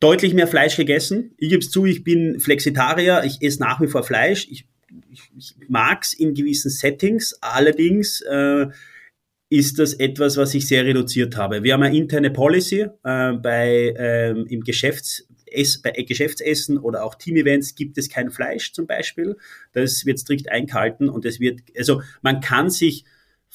[0.00, 1.34] deutlich mehr Fleisch gegessen.
[1.38, 4.46] Ich gebe es zu, ich bin Flexitarier, ich esse nach wie vor Fleisch.
[4.50, 4.66] Ich,
[5.10, 8.66] ich, ich mag es in gewissen Settings, allerdings äh,
[9.48, 11.62] ist das etwas, was ich sehr reduziert habe.
[11.62, 17.14] Wir haben eine interne Policy äh, bei ähm, im Geschäfts Ess, bei Geschäftsessen oder auch
[17.14, 19.36] Teamevents gibt es kein Fleisch zum Beispiel.
[19.72, 23.04] Das wird strikt eingehalten und es wird, also man kann sich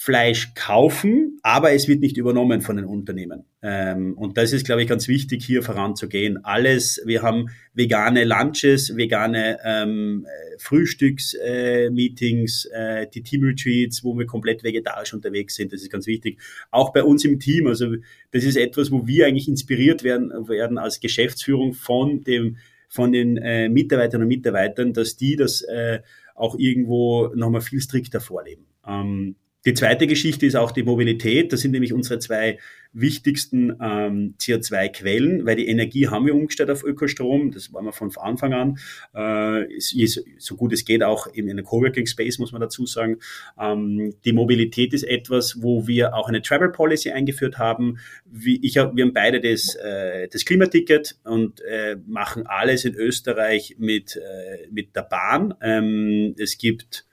[0.04, 3.44] Fleisch kaufen, aber es wird nicht übernommen von den Unternehmen.
[3.62, 6.44] Ähm, und das ist, glaube ich, ganz wichtig, hier voranzugehen.
[6.44, 10.26] Alles, wir haben vegane Lunches, vegane ähm,
[10.58, 15.72] Frühstücksmeetings, äh, äh, die Team-Retreats, wo wir komplett vegetarisch unterwegs sind.
[15.72, 16.40] Das ist ganz wichtig.
[16.72, 17.68] Auch bei uns im Team.
[17.68, 17.94] Also
[18.32, 22.58] das ist etwas, wo wir eigentlich inspiriert werden, werden als Geschäftsführung von dem
[22.90, 26.00] von den äh, Mitarbeitern und Mitarbeitern, dass die das äh,
[26.34, 28.66] auch irgendwo nochmal viel strikter vorleben.
[28.88, 31.54] Ähm, die zweite Geschichte ist auch die Mobilität.
[31.54, 32.58] Das sind nämlich unsere zwei
[32.94, 37.52] wichtigsten ähm, CO2-Quellen, weil die Energie haben wir umgestellt auf Ökostrom.
[37.52, 38.80] Das waren wir von Anfang an.
[39.16, 42.88] Äh, ist, ist, so gut es geht auch in einem Coworking Space, muss man dazu
[42.88, 43.20] sagen.
[43.60, 48.00] Ähm, die Mobilität ist etwas, wo wir auch eine Travel Policy eingeführt haben.
[48.26, 53.76] Wie ich, wir haben beide das, äh, das Klimaticket und äh, machen alles in Österreich
[53.78, 55.54] mit, äh, mit der Bahn.
[55.62, 57.06] Ähm, es gibt,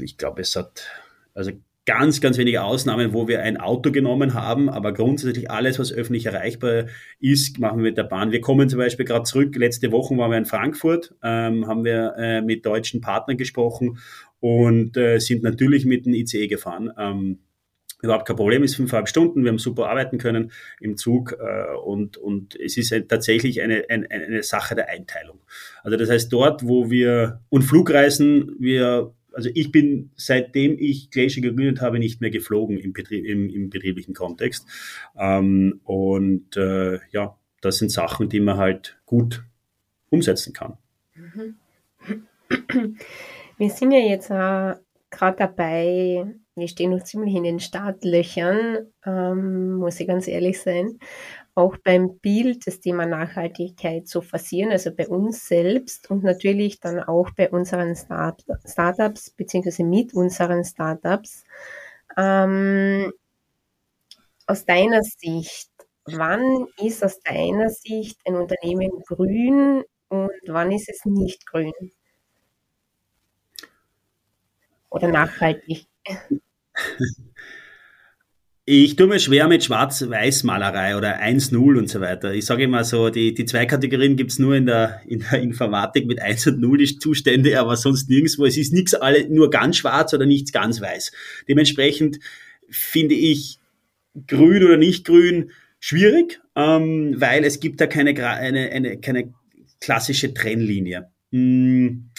[0.00, 0.88] ich glaube, es hat
[1.36, 1.52] also
[1.86, 6.26] ganz, ganz wenige Ausnahmen, wo wir ein Auto genommen haben, aber grundsätzlich alles, was öffentlich
[6.26, 6.86] erreichbar
[7.20, 8.32] ist, machen wir mit der Bahn.
[8.32, 12.14] Wir kommen zum Beispiel gerade zurück, letzte Woche waren wir in Frankfurt, ähm, haben wir
[12.18, 13.98] äh, mit deutschen Partnern gesprochen
[14.40, 16.90] und äh, sind natürlich mit dem ICE gefahren.
[16.98, 17.38] Ähm,
[18.02, 22.16] überhaupt kein Problem, ist fünfeinhalb Stunden, wir haben super arbeiten können im Zug äh, und,
[22.16, 25.38] und es ist ein, tatsächlich eine, eine, eine Sache der Einteilung.
[25.84, 31.42] Also das heißt, dort, wo wir, und Flugreisen, wir also ich bin, seitdem ich Glacier
[31.42, 34.66] gegründet habe, nicht mehr geflogen im, Betrieb, im, im betrieblichen Kontext.
[35.14, 39.44] Ähm, und äh, ja, das sind Sachen, die man halt gut
[40.08, 40.78] umsetzen kann.
[43.58, 44.74] Wir sind ja jetzt äh,
[45.10, 50.98] gerade dabei, wir stehen noch ziemlich in den Startlöchern, ähm, muss ich ganz ehrlich sein
[51.56, 57.00] auch beim Bild das Thema Nachhaltigkeit zu forcieren, also bei uns selbst und natürlich dann
[57.00, 61.44] auch bei unseren Start Startups beziehungsweise mit unseren Startups.
[62.18, 63.10] Ähm,
[64.46, 65.70] aus deiner Sicht,
[66.04, 71.72] wann ist aus deiner Sicht ein Unternehmen grün und wann ist es nicht grün?
[74.90, 75.86] Oder nachhaltig?
[78.68, 82.34] Ich tue mir schwer mit Schwarz-Weiß-Malerei oder 1-0 und so weiter.
[82.34, 86.04] Ich sage immer so, die, die zwei Kategorien gibt's nur in der, in der Informatik
[86.06, 88.44] mit 1 und 0 die Zustände, aber sonst nirgendwo.
[88.44, 91.12] Es ist nichts alle nur ganz schwarz oder nichts ganz weiß.
[91.48, 92.18] Dementsprechend
[92.68, 93.60] finde ich
[94.26, 99.32] grün oder nicht grün schwierig, ähm, weil es gibt da keine, eine, eine, keine
[99.78, 101.08] klassische Trennlinie.
[101.30, 102.10] Hm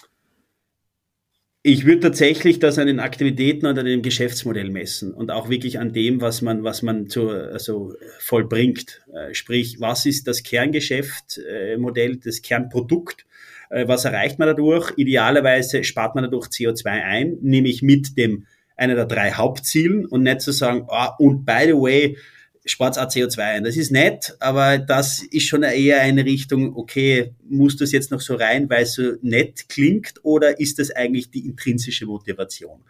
[1.67, 5.79] ich würde tatsächlich das an den Aktivitäten und an dem Geschäftsmodell messen und auch wirklich
[5.79, 9.01] an dem, was man, was man zu, also vollbringt.
[9.13, 13.25] Äh, sprich, was ist das Kerngeschäftsmodell, äh, das Kernprodukt?
[13.69, 14.93] Äh, was erreicht man dadurch?
[14.95, 18.45] Idealerweise spart man dadurch CO2 ein, nämlich mit dem
[18.77, 22.17] einer der drei Hauptzielen und nicht zu sagen, ah, und by the way,
[22.67, 23.63] spart auch CO2 ein.
[23.63, 28.21] Das ist nett, aber das ist schon eher eine Richtung, okay, muss das jetzt noch
[28.21, 32.81] so rein, weil es so nett klingt oder ist das eigentlich die intrinsische Motivation?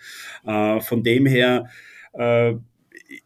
[0.45, 1.69] Äh, von dem her
[2.13, 2.53] äh,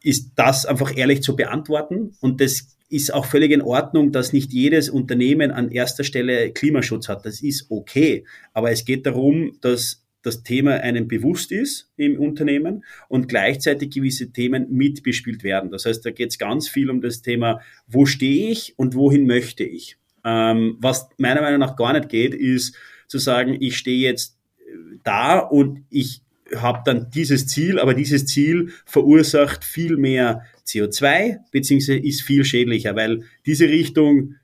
[0.02, 4.52] ist das einfach ehrlich zu beantworten und das ist auch völlig in Ordnung, dass nicht
[4.52, 7.26] jedes Unternehmen an erster Stelle Klimaschutz hat.
[7.26, 8.26] Das ist okay.
[8.54, 14.32] Aber es geht darum, dass das Thema einem bewusst ist im Unternehmen und gleichzeitig gewisse
[14.32, 15.72] Themen mitbespielt werden.
[15.72, 19.26] Das heißt, da geht es ganz viel um das Thema, wo stehe ich und wohin
[19.26, 19.98] möchte ich.
[20.24, 22.76] Ähm, was meiner Meinung nach gar nicht geht, ist
[23.08, 26.22] zu sagen, ich stehe jetzt äh, da und ich
[26.56, 32.96] habe dann dieses Ziel, aber dieses Ziel verursacht viel mehr CO2 beziehungsweise ist viel schädlicher,
[32.96, 34.36] weil diese Richtung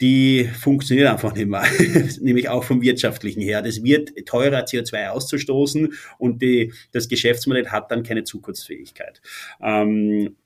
[0.00, 1.64] die funktioniert einfach nicht mehr,
[2.20, 3.62] nämlich auch vom wirtschaftlichen her.
[3.62, 9.20] Das wird teurer, CO2 auszustoßen und die, das Geschäftsmodell hat dann keine Zukunftsfähigkeit.
[9.60, 10.36] Ähm,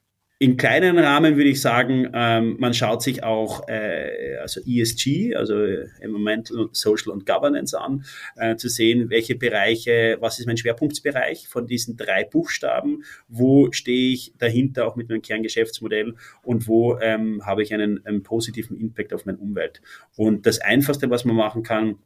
[0.43, 5.55] in kleinen Rahmen würde ich sagen, ähm, man schaut sich auch äh, also ESG, also
[5.55, 11.69] Environmental, Social und Governance an, äh, zu sehen, welche Bereiche, was ist mein Schwerpunktsbereich von
[11.69, 17.63] diesen drei Buchstaben, wo stehe ich dahinter auch mit meinem Kerngeschäftsmodell und wo ähm, habe
[17.63, 19.81] ich einen, einen positiven Impact auf meine Umwelt.
[20.17, 21.99] Und das Einfachste, was man machen kann,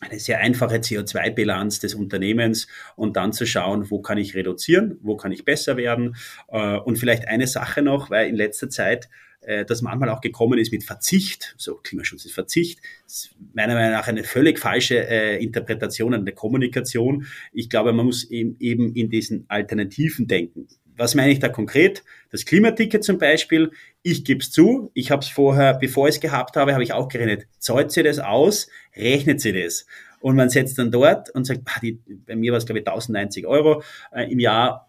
[0.00, 5.16] eine sehr einfache CO2-Bilanz des Unternehmens und dann zu schauen, wo kann ich reduzieren, wo
[5.16, 6.16] kann ich besser werden.
[6.48, 9.08] Äh, und vielleicht eine Sache noch, weil in letzter Zeit
[9.40, 13.92] äh, das manchmal auch gekommen ist mit Verzicht, so Klimaschutz ist Verzicht, ist meiner Meinung
[13.92, 17.26] nach eine völlig falsche äh, Interpretation an der Kommunikation.
[17.52, 20.68] Ich glaube, man muss eben in diesen Alternativen denken.
[20.98, 22.02] Was meine ich da konkret?
[22.30, 23.70] Das Klimaticket zum Beispiel,
[24.02, 26.92] ich gebe es zu, ich habe es vorher, bevor ich es gehabt habe, habe ich
[26.92, 29.86] auch gerechnet, zahlt sie das aus, rechnet sie das.
[30.20, 32.86] Und man setzt dann dort und sagt, ah, die, bei mir war es glaube ich
[32.86, 33.82] 1090 Euro
[34.12, 34.87] äh, im Jahr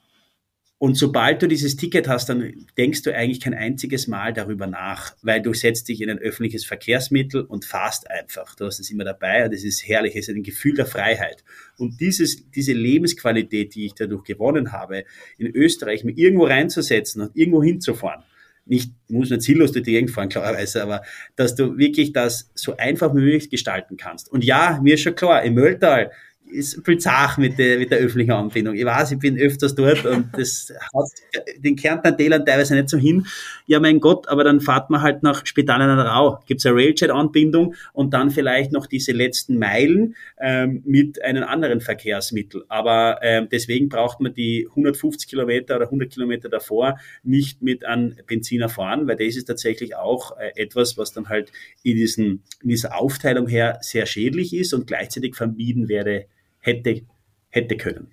[0.82, 5.13] und sobald du dieses Ticket hast, dann denkst du eigentlich kein einziges Mal darüber nach,
[5.22, 8.56] weil du setzt dich in ein öffentliches Verkehrsmittel und fahrst einfach.
[8.56, 11.44] Du hast es immer dabei und es ist herrlich, es ist ein Gefühl der Freiheit.
[11.78, 15.04] Und dieses, diese Lebensqualität, die ich dadurch gewonnen habe,
[15.38, 18.24] in Österreich mir irgendwo reinzusetzen und irgendwo hinzufahren,
[18.65, 21.02] nicht, muss nicht ziellos durch die Gegend fahren, klarerweise, aber
[21.36, 24.32] dass du wirklich das so einfach wie möglich gestalten kannst.
[24.32, 26.12] Und ja, mir ist schon klar, im Mölltal,
[26.52, 28.76] ist viel zach mit der, mit der öffentlichen Anbindung.
[28.76, 32.98] Ich weiß, ich bin öfters dort und das hat den Kärntner Tälern teilweise nicht so
[32.98, 33.26] hin.
[33.68, 36.40] Ja, mein Gott, aber dann fahrt man halt nach Spital an Rau.
[36.46, 42.64] Gibt's eine Railjet-Anbindung und dann vielleicht noch diese letzten Meilen ähm, mit einem anderen Verkehrsmittel.
[42.68, 48.16] Aber ähm, deswegen braucht man die 150 Kilometer oder 100 Kilometer davor nicht mit einem
[48.26, 51.52] Benziner fahren, weil das ist tatsächlich auch äh, etwas, was dann halt
[51.84, 56.26] in, diesen, in dieser Aufteilung her sehr schädlich ist und gleichzeitig vermieden werde,
[56.60, 57.02] hätte,
[57.50, 58.12] hätte können.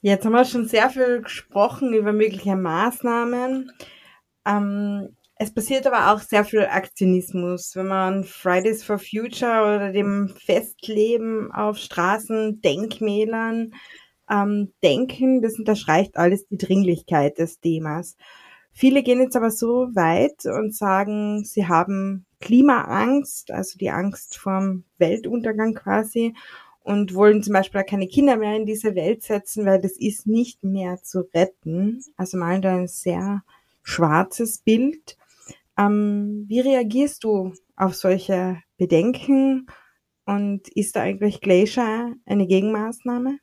[0.00, 3.72] Jetzt haben wir schon sehr viel gesprochen über mögliche Maßnahmen.
[4.46, 7.74] Ähm, es passiert aber auch sehr viel Aktionismus.
[7.74, 13.72] Wenn man Fridays for Future oder dem Festleben auf Straßen, Denkmälern
[14.30, 18.16] ähm, denken, das unterstreicht alles die Dringlichkeit des Themas.
[18.76, 24.82] Viele gehen jetzt aber so weit und sagen, sie haben Klimaangst, also die Angst vorm
[24.98, 26.34] Weltuntergang quasi,
[26.80, 30.26] und wollen zum Beispiel auch keine Kinder mehr in diese Welt setzen, weil das ist
[30.26, 32.04] nicht mehr zu retten.
[32.16, 33.42] Also malen da ein sehr
[33.82, 35.16] schwarzes Bild.
[35.78, 39.66] Ähm, wie reagierst du auf solche Bedenken
[40.26, 43.38] und ist da eigentlich Glacier eine Gegenmaßnahme?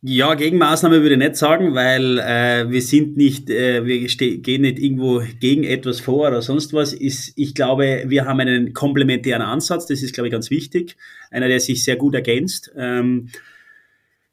[0.00, 4.78] Ja, Gegenmaßnahme würde ich nicht sagen, weil äh, wir sind nicht, äh, wir gehen nicht
[4.78, 6.92] irgendwo gegen etwas vor oder sonst was.
[6.92, 10.96] Ist, ich glaube, wir haben einen komplementären Ansatz, das ist, glaube ich, ganz wichtig.
[11.32, 12.70] Einer, der sich sehr gut ergänzt.
[12.76, 13.30] Ähm,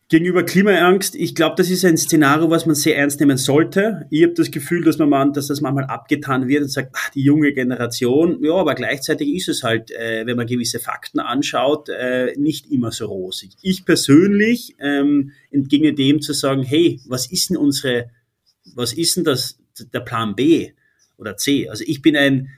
[0.07, 4.05] Gegenüber Klimaangst, ich glaube, das ist ein Szenario, was man sehr ernst nehmen sollte.
[4.11, 7.23] Ich habe das Gefühl, dass man, dass das manchmal abgetan wird und sagt, ach, die
[7.23, 12.35] junge Generation, ja, aber gleichzeitig ist es halt, äh, wenn man gewisse Fakten anschaut, äh,
[12.37, 13.53] nicht immer so rosig.
[13.63, 18.11] Ich persönlich ähm, entgegne dem zu sagen, hey, was ist denn unsere,
[18.75, 19.57] was ist denn das,
[19.91, 20.73] der Plan B
[21.17, 21.67] oder C?
[21.67, 22.49] Also ich bin ein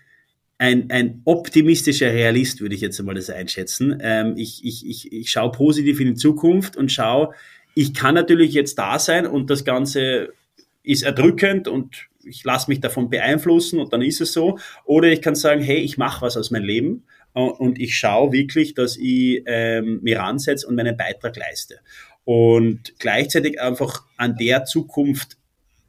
[0.57, 3.99] ein, ein optimistischer Realist, würde ich jetzt einmal das einschätzen.
[4.01, 7.33] Ähm, ich, ich, ich, ich schaue positiv in die Zukunft und schaue,
[7.75, 10.33] ich kann natürlich jetzt da sein und das Ganze
[10.81, 14.57] ist erdrückend und ich lasse mich davon beeinflussen und dann ist es so.
[14.83, 17.03] Oder ich kann sagen, hey, ich mache was aus meinem Leben
[17.33, 21.79] und ich schaue wirklich, dass ich ähm, mir ransetze und meinen Beitrag leiste.
[22.25, 25.37] Und gleichzeitig einfach an der Zukunft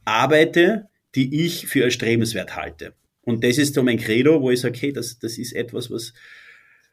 [0.05, 2.93] arbeite, die ich für erstrebenswert halte.
[3.29, 6.15] Und das ist so mein Credo, wo ich sage, hey, das, das ist etwas, was,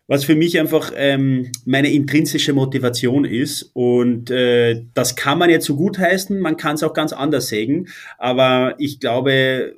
[0.06, 3.72] was für mich einfach ähm, meine intrinsische Motivation ist.
[3.72, 7.48] Und äh, das kann man jetzt so gut heißen, man kann es auch ganz anders
[7.48, 7.88] sägen.
[8.18, 9.78] Aber ich glaube,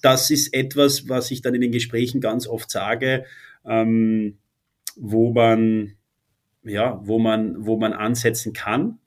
[0.00, 3.26] das ist etwas, was ich dann in den Gesprächen ganz oft sage,
[3.66, 4.38] ähm,
[4.96, 5.96] wo man
[6.62, 8.98] ja, wo man, wo man ansetzen kann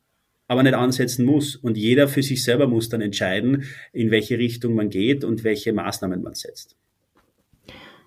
[0.52, 1.56] aber nicht ansetzen muss.
[1.56, 5.72] Und jeder für sich selber muss dann entscheiden, in welche Richtung man geht und welche
[5.72, 6.76] Maßnahmen man setzt.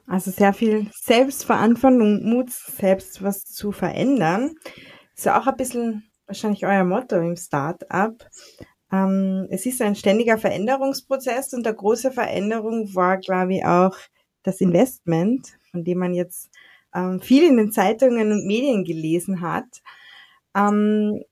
[0.07, 4.57] Also sehr viel Selbstverantwortung und Mut, selbst was zu verändern.
[5.17, 8.29] Ist ja auch ein bisschen wahrscheinlich euer Motto im Start-up.
[8.93, 13.97] Ähm, es ist ein ständiger Veränderungsprozess und der große Veränderung war, glaube ich, auch
[14.43, 16.51] das Investment, von dem man jetzt
[16.95, 19.81] ähm, viel in den Zeitungen und Medien gelesen hat.
[20.55, 21.25] Ähm,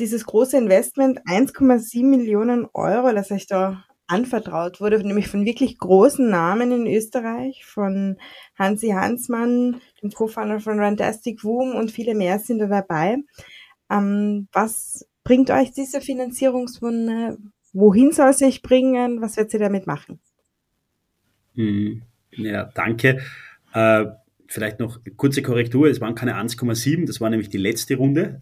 [0.00, 6.28] dieses große Investment, 1,7 Millionen Euro, das euch da anvertraut wurde, nämlich von wirklich großen
[6.28, 8.16] Namen in Österreich, von
[8.58, 13.18] Hansi Hansmann, dem Co-Founder von Rantastic Woom und viele mehr sind da dabei.
[13.88, 17.38] Ähm, was bringt euch diese Finanzierungswunde?
[17.72, 19.20] Wohin soll es euch bringen?
[19.20, 20.18] Was wird sie damit machen?
[21.54, 22.02] Mhm.
[22.32, 23.20] Ja, danke.
[23.72, 24.06] Äh,
[24.52, 28.40] Vielleicht noch kurze Korrektur, es waren keine 1,7, das war nämlich die letzte Runde.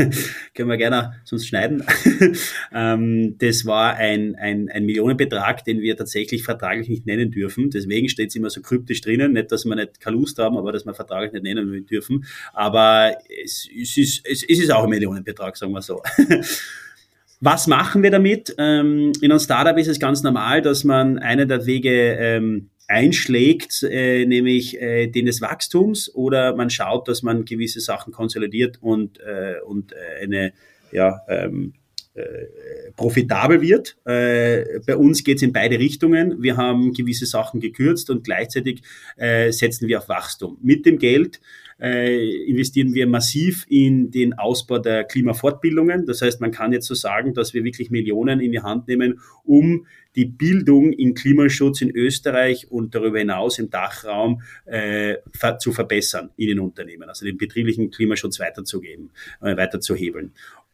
[0.54, 1.84] Können wir gerne sonst schneiden.
[2.74, 7.68] ähm, das war ein, ein, ein Millionenbetrag, den wir tatsächlich vertraglich nicht nennen dürfen.
[7.68, 9.34] Deswegen steht es immer so kryptisch drinnen.
[9.34, 12.24] Nicht, dass wir nicht keine Lust haben, aber dass wir vertraglich nicht nennen dürfen.
[12.54, 16.00] Aber es, es, ist, es, es ist auch ein Millionenbetrag, sagen wir so.
[17.42, 18.54] Was machen wir damit?
[18.56, 23.82] Ähm, in einem Startup ist es ganz normal, dass man einen der Wege ähm, einschlägt,
[23.82, 29.20] äh, nämlich äh, den des Wachstums, oder man schaut, dass man gewisse Sachen konsolidiert und,
[29.20, 30.52] äh, und eine
[30.92, 31.74] ja, ähm,
[32.14, 33.96] äh, profitabel wird.
[34.04, 36.42] Äh, bei uns geht es in beide Richtungen.
[36.42, 38.82] Wir haben gewisse Sachen gekürzt und gleichzeitig
[39.16, 40.58] äh, setzen wir auf Wachstum.
[40.60, 41.40] Mit dem Geld
[41.80, 46.06] äh, investieren wir massiv in den Ausbau der Klimafortbildungen.
[46.06, 49.20] Das heißt, man kann jetzt so sagen, dass wir wirklich Millionen in die Hand nehmen,
[49.44, 55.16] um die Bildung in Klimaschutz in Österreich und darüber hinaus im Dachraum äh,
[55.58, 59.10] zu verbessern in den Unternehmen, also den betrieblichen Klimaschutz weiterzugeben,
[59.40, 60.32] äh, weiterzuhebeln.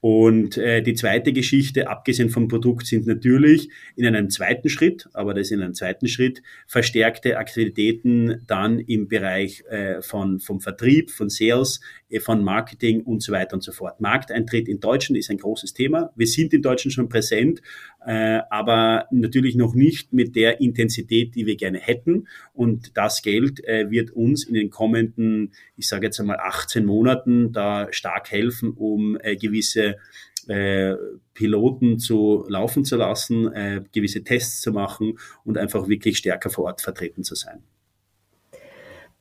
[0.09, 5.35] Und äh, die zweite Geschichte, abgesehen vom Produkt, sind natürlich in einem zweiten Schritt, aber
[5.35, 11.29] das in einem zweiten Schritt, verstärkte Aktivitäten dann im Bereich äh, von, vom Vertrieb, von
[11.29, 14.01] Sales, äh, von Marketing und so weiter und so fort.
[14.01, 16.13] Markteintritt in Deutschland ist ein großes Thema.
[16.15, 17.61] Wir sind in Deutschland schon präsent,
[18.07, 22.29] äh, aber natürlich noch nicht mit der Intensität, die wir gerne hätten.
[22.55, 27.53] Und das Geld äh, wird uns in den kommenden, ich sage jetzt einmal 18 Monaten,
[27.53, 29.97] da stark helfen, um äh, gewisse
[30.47, 30.95] äh,
[31.35, 36.67] Piloten zu laufen zu lassen, äh, gewisse Tests zu machen und einfach wirklich stärker vor
[36.67, 37.65] Ort vertreten zu sein.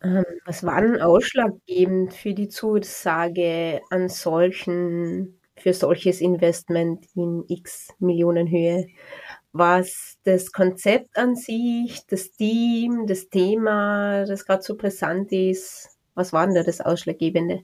[0.04, 7.88] Ähm, was war denn ausschlaggebend für die Zusage an solchen für solches Investment in x
[7.98, 8.86] Millionen Höhe?
[9.52, 16.34] Was das Konzept an sich, das Team, das Thema, das gerade so brisant ist, was
[16.34, 17.64] war denn da das Ausschlaggebende?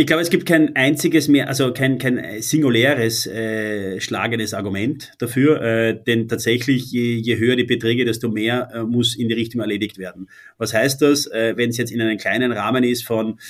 [0.00, 5.60] Ich glaube, es gibt kein einziges mehr, also kein, kein singuläres äh, schlagendes Argument dafür,
[5.60, 9.60] äh, denn tatsächlich, je, je höher die Beträge, desto mehr äh, muss in die Richtung
[9.60, 10.28] erledigt werden.
[10.56, 13.40] Was heißt das, äh, wenn es jetzt in einem kleinen Rahmen ist von,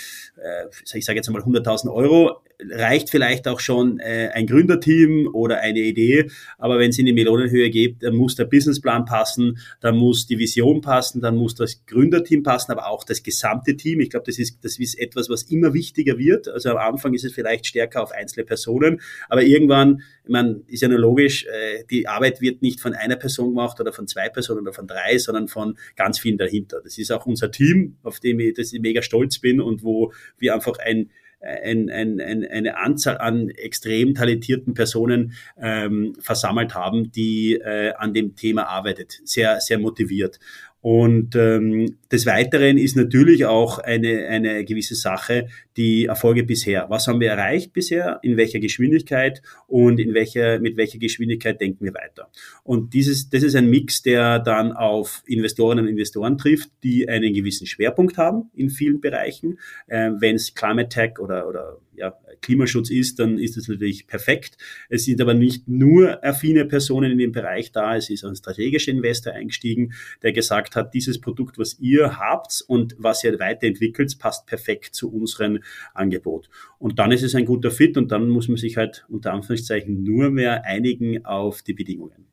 [0.94, 5.78] ich sage jetzt einmal 100.000 Euro, reicht vielleicht auch schon äh, ein Gründerteam oder eine
[5.78, 6.28] Idee,
[6.58, 10.38] aber wenn es in die Millionenhöhe geht, dann muss der Businessplan passen, dann muss die
[10.38, 14.00] Vision passen, dann muss das Gründerteam passen, aber auch das gesamte Team.
[14.00, 16.48] Ich glaube, das ist, das ist etwas, was immer wichtiger wird.
[16.48, 20.82] Also am Anfang ist es vielleicht stärker auf einzelne Personen, aber irgendwann, ich meine, ist
[20.82, 24.28] ja nur logisch, äh, die Arbeit wird nicht von einer Person gemacht oder von zwei
[24.28, 26.80] Personen oder von drei, sondern von ganz vielen dahinter.
[26.82, 30.12] Das ist auch unser Team, auf dem ich, dass ich mega stolz bin und wo
[30.38, 31.10] wir einfach ein
[31.40, 38.12] ein, ein, ein, eine Anzahl an extrem talentierten Personen ähm, versammelt haben, die äh, an
[38.12, 39.20] dem Thema arbeitet.
[39.24, 40.40] Sehr, sehr motiviert.
[40.80, 46.86] Und ähm, des Weiteren ist natürlich auch eine, eine gewisse Sache die Erfolge bisher.
[46.88, 48.20] Was haben wir erreicht bisher?
[48.22, 52.30] In welcher Geschwindigkeit und in welcher, mit welcher Geschwindigkeit denken wir weiter?
[52.62, 57.34] Und dieses, das ist ein Mix, der dann auf Investorinnen und Investoren trifft, die einen
[57.34, 59.58] gewissen Schwerpunkt haben in vielen Bereichen.
[59.88, 64.56] Äh, Wenn es Climate Tech oder, oder ja, Klimaschutz ist, dann ist es natürlich perfekt.
[64.88, 68.92] Es sind aber nicht nur affine Personen in dem Bereich da, es ist ein strategischer
[68.92, 74.46] Investor eingestiegen, der gesagt hat, dieses Produkt, was ihr habt und was ihr weiterentwickelt, passt
[74.46, 75.60] perfekt zu unserem
[75.94, 76.48] Angebot.
[76.78, 80.02] Und dann ist es ein guter Fit und dann muss man sich halt unter Anführungszeichen
[80.02, 82.26] nur mehr einigen auf die Bedingungen.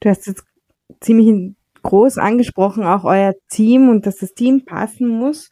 [0.00, 0.44] Du hast jetzt
[1.00, 5.48] ziemlich groß angesprochen, auch euer Team und dass das Team passen muss.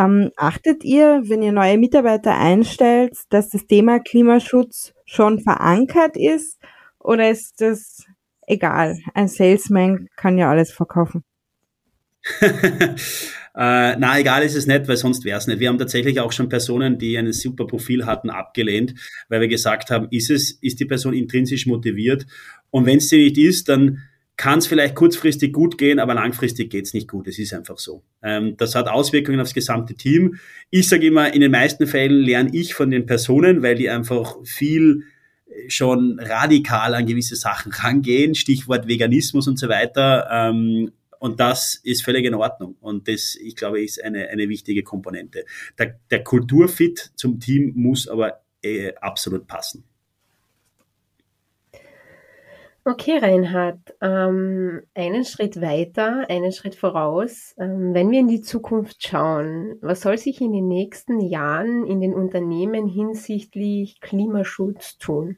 [0.00, 6.58] Ähm, achtet ihr, wenn ihr neue Mitarbeiter einstellt, dass das Thema Klimaschutz schon verankert ist
[6.98, 8.04] oder ist das
[8.46, 8.98] egal?
[9.14, 11.22] Ein Salesman kann ja alles verkaufen.
[12.40, 12.96] äh,
[13.54, 15.60] na, egal ist es nicht, weil sonst wäre es nicht.
[15.60, 18.94] Wir haben tatsächlich auch schon Personen, die ein super Profil hatten, abgelehnt,
[19.28, 22.26] weil wir gesagt haben, ist es, ist die Person intrinsisch motiviert?
[22.70, 24.02] Und wenn es sie nicht ist, dann
[24.40, 27.28] kann es vielleicht kurzfristig gut gehen, aber langfristig geht es nicht gut.
[27.28, 28.02] Es ist einfach so.
[28.22, 30.38] Ähm, das hat Auswirkungen aufs gesamte Team.
[30.70, 34.36] Ich sage immer, in den meisten Fällen lerne ich von den Personen, weil die einfach
[34.44, 35.02] viel
[35.44, 40.26] äh, schon radikal an gewisse Sachen rangehen, Stichwort Veganismus und so weiter.
[40.32, 42.76] Ähm, und das ist völlig in Ordnung.
[42.80, 45.44] Und das, ich glaube, ist eine, eine wichtige Komponente.
[45.78, 49.84] Der, der Kulturfit zum Team muss aber äh, absolut passen.
[52.82, 57.54] Okay, Reinhard, ähm, einen Schritt weiter, einen Schritt voraus.
[57.58, 62.00] Ähm, wenn wir in die Zukunft schauen, was soll sich in den nächsten Jahren in
[62.00, 65.36] den Unternehmen hinsichtlich Klimaschutz tun?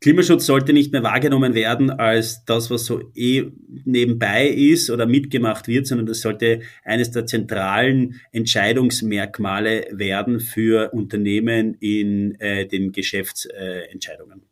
[0.00, 3.50] Klimaschutz sollte nicht mehr wahrgenommen werden als das, was so eh
[3.84, 11.74] nebenbei ist oder mitgemacht wird, sondern das sollte eines der zentralen Entscheidungsmerkmale werden für Unternehmen
[11.80, 14.42] in äh, den Geschäftsentscheidungen.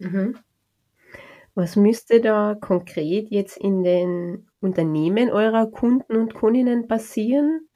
[0.00, 0.34] Mhm.
[1.54, 7.68] Was müsste da konkret jetzt in den Unternehmen eurer Kunden und Kundinnen passieren?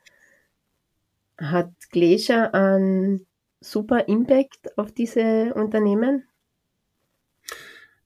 [1.39, 3.27] Hat Glacier einen
[3.61, 6.27] super Impact auf diese Unternehmen?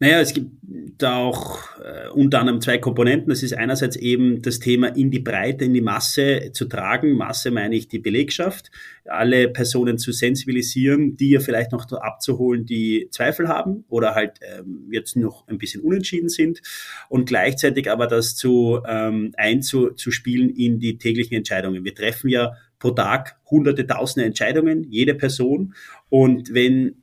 [0.01, 0.53] Naja, es gibt
[0.99, 3.30] da auch äh, unter anderem zwei Komponenten.
[3.30, 7.16] Das ist einerseits eben das Thema in die Breite, in die Masse zu tragen.
[7.16, 8.70] Masse meine ich die Belegschaft,
[9.07, 14.88] alle Personen zu sensibilisieren, die ja vielleicht noch abzuholen, die Zweifel haben oder halt ähm,
[14.92, 16.61] jetzt noch ein bisschen unentschieden sind
[17.09, 21.84] und gleichzeitig aber das zu ähm, einzuspielen in die täglichen Entscheidungen.
[21.84, 25.74] Wir treffen ja pro Tag hunderte, tausende Entscheidungen, jede Person.
[26.09, 27.03] Und wenn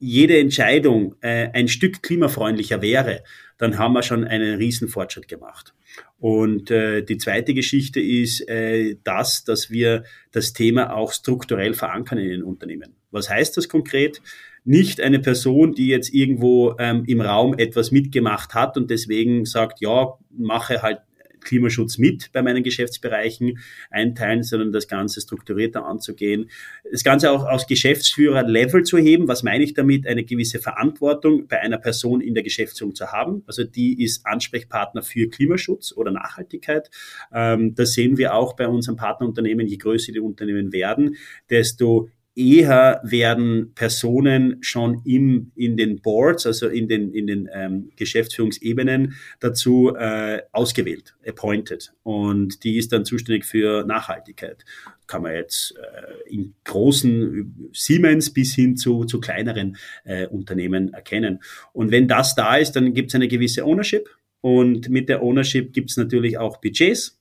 [0.00, 3.22] jede Entscheidung äh, ein Stück klimafreundlicher wäre,
[3.58, 5.74] dann haben wir schon einen riesen Fortschritt gemacht.
[6.18, 12.18] Und äh, die zweite Geschichte ist äh, das, dass wir das Thema auch strukturell verankern
[12.18, 12.94] in den Unternehmen.
[13.10, 14.22] Was heißt das konkret?
[14.64, 19.80] Nicht eine Person, die jetzt irgendwo ähm, im Raum etwas mitgemacht hat und deswegen sagt,
[19.80, 21.00] ja, mache halt
[21.40, 23.58] Klimaschutz mit bei meinen Geschäftsbereichen
[23.90, 26.50] einteilen, sondern das Ganze strukturierter anzugehen.
[26.90, 29.28] Das Ganze auch aus Geschäftsführer-Level zu heben.
[29.28, 30.06] Was meine ich damit?
[30.06, 33.42] Eine gewisse Verantwortung bei einer Person in der Geschäftsführung zu haben.
[33.46, 36.90] Also die ist Ansprechpartner für Klimaschutz oder Nachhaltigkeit.
[37.32, 39.66] Ähm, das sehen wir auch bei unseren Partnerunternehmen.
[39.66, 41.16] Je größer die Unternehmen werden,
[41.48, 42.08] desto
[42.40, 49.14] eher werden Personen schon im, in den Boards, also in den, in den ähm, Geschäftsführungsebenen
[49.40, 51.92] dazu äh, ausgewählt, appointed.
[52.02, 54.64] Und die ist dann zuständig für Nachhaltigkeit.
[55.06, 61.40] Kann man jetzt äh, in großen Siemens bis hin zu, zu kleineren äh, Unternehmen erkennen.
[61.74, 64.08] Und wenn das da ist, dann gibt es eine gewisse Ownership.
[64.40, 67.19] Und mit der Ownership gibt es natürlich auch Budgets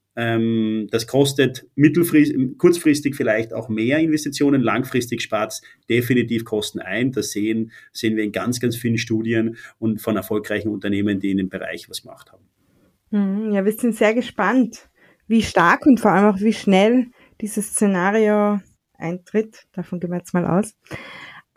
[0.91, 7.11] das kostet mittelfristig, kurzfristig vielleicht auch mehr Investitionen, langfristig spart es definitiv Kosten ein.
[7.11, 11.37] Das sehen, sehen wir in ganz, ganz vielen Studien und von erfolgreichen Unternehmen, die in
[11.37, 12.43] dem Bereich was gemacht haben.
[13.11, 14.89] Hm, ja, wir sind sehr gespannt,
[15.27, 17.07] wie stark und vor allem auch wie schnell
[17.39, 18.59] dieses Szenario
[18.97, 19.67] eintritt.
[19.71, 20.75] Davon gehen wir jetzt mal aus.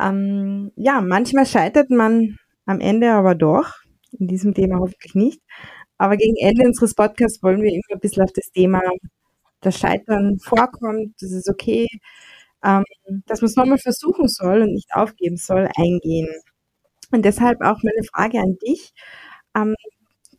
[0.01, 3.73] Ähm, ja, manchmal scheitert man am Ende aber doch.
[4.19, 5.41] In diesem Thema hoffentlich nicht.
[5.99, 8.81] Aber gegen Ende unseres Podcasts wollen wir immer ein bisschen auf das Thema,
[9.61, 11.87] das Scheitern vorkommt, das ist okay,
[12.65, 12.85] ähm,
[13.27, 16.29] dass man es nochmal versuchen soll und nicht aufgeben soll, eingehen.
[17.13, 18.93] Und deshalb auch meine Frage an dich.
[19.57, 19.75] Ähm,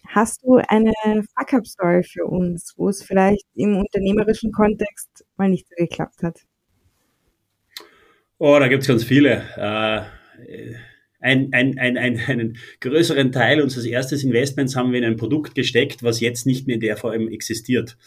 [0.08, 0.94] Hast du eine
[1.36, 6.40] Fuck-Up-Story für uns, wo es vielleicht im unternehmerischen Kontext mal nicht so geklappt hat?
[8.38, 9.44] Oh, da gibt es ganz viele.
[9.58, 10.76] Äh,
[11.24, 15.56] ein, ein, ein, ein, einen größeren Teil unseres ersten Investments haben wir in ein Produkt
[15.56, 17.98] gesteckt, was jetzt nicht mehr in der Form existiert.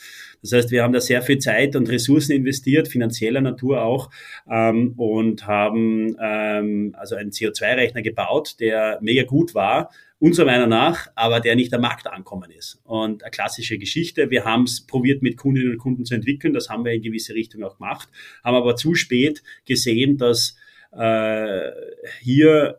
[0.43, 4.11] Das heißt, wir haben da sehr viel Zeit und Ressourcen investiert, finanzieller Natur auch,
[4.51, 11.09] ähm, und haben ähm, also einen CO2-Rechner gebaut, der mega gut war, unserer Meinung nach,
[11.14, 12.81] aber der nicht am Markt ankommen ist.
[12.85, 16.69] Und eine klassische Geschichte, wir haben es probiert mit Kundinnen und Kunden zu entwickeln, das
[16.69, 18.11] haben wir in gewisse Richtung auch gemacht,
[18.45, 20.57] haben aber zu spät gesehen, dass
[20.93, 21.71] äh,
[22.21, 22.79] hier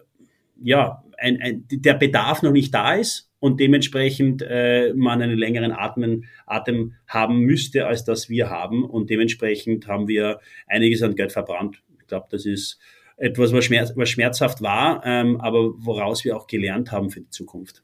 [0.62, 5.72] ja, ein, ein, der Bedarf noch nicht da ist und dementsprechend äh, man einen längeren
[5.72, 8.84] Atmen, Atem haben müsste, als das wir haben.
[8.84, 11.84] Und dementsprechend haben wir einiges an Geld verbrannt.
[12.00, 12.80] Ich glaube, das ist
[13.18, 17.30] etwas, was, schmerz, was schmerzhaft war, ähm, aber woraus wir auch gelernt haben für die
[17.30, 17.84] Zukunft.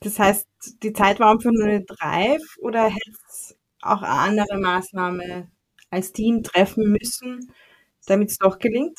[0.00, 0.48] Das heißt,
[0.82, 5.50] die Zeit war einfach nur nicht reif oder hätte es auch eine andere Maßnahme
[5.90, 7.52] als Team treffen müssen,
[8.06, 8.98] damit es doch gelingt?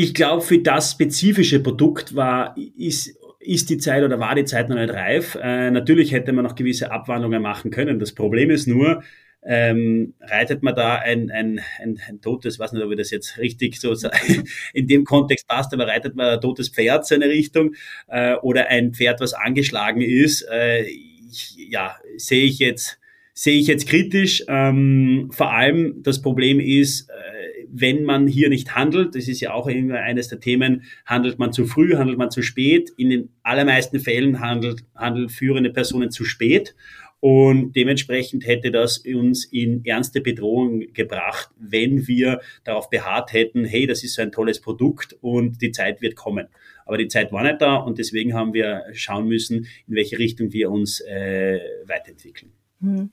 [0.00, 4.68] Ich glaube, für das spezifische Produkt war, ist, ist die Zeit oder war die Zeit
[4.68, 5.36] noch nicht reif.
[5.42, 7.98] Äh, natürlich hätte man noch gewisse Abwandlungen machen können.
[7.98, 9.02] Das Problem ist nur,
[9.42, 13.38] ähm, reitet man da ein, ein, ein, ein totes, weiß nicht, ob ich das jetzt
[13.38, 13.92] richtig so
[14.72, 17.74] in dem Kontext passt, aber reitet man ein totes Pferd seine Richtung
[18.06, 23.00] äh, oder ein Pferd, was angeschlagen ist, äh, ich, ja, sehe ich jetzt
[23.38, 24.42] sehe ich jetzt kritisch.
[24.48, 27.37] Ähm, vor allem das Problem ist, äh,
[27.70, 31.66] wenn man hier nicht handelt, das ist ja auch eines der Themen, handelt man zu
[31.66, 32.90] früh, handelt man zu spät.
[32.96, 36.74] In den allermeisten Fällen handelt, handeln führende Personen zu spät.
[37.20, 43.86] Und dementsprechend hätte das uns in ernste Bedrohung gebracht, wenn wir darauf beharrt hätten, hey,
[43.86, 46.46] das ist so ein tolles Produkt und die Zeit wird kommen.
[46.86, 50.52] Aber die Zeit war nicht da und deswegen haben wir schauen müssen, in welche Richtung
[50.52, 52.52] wir uns äh, weiterentwickeln.
[52.80, 53.10] Hm.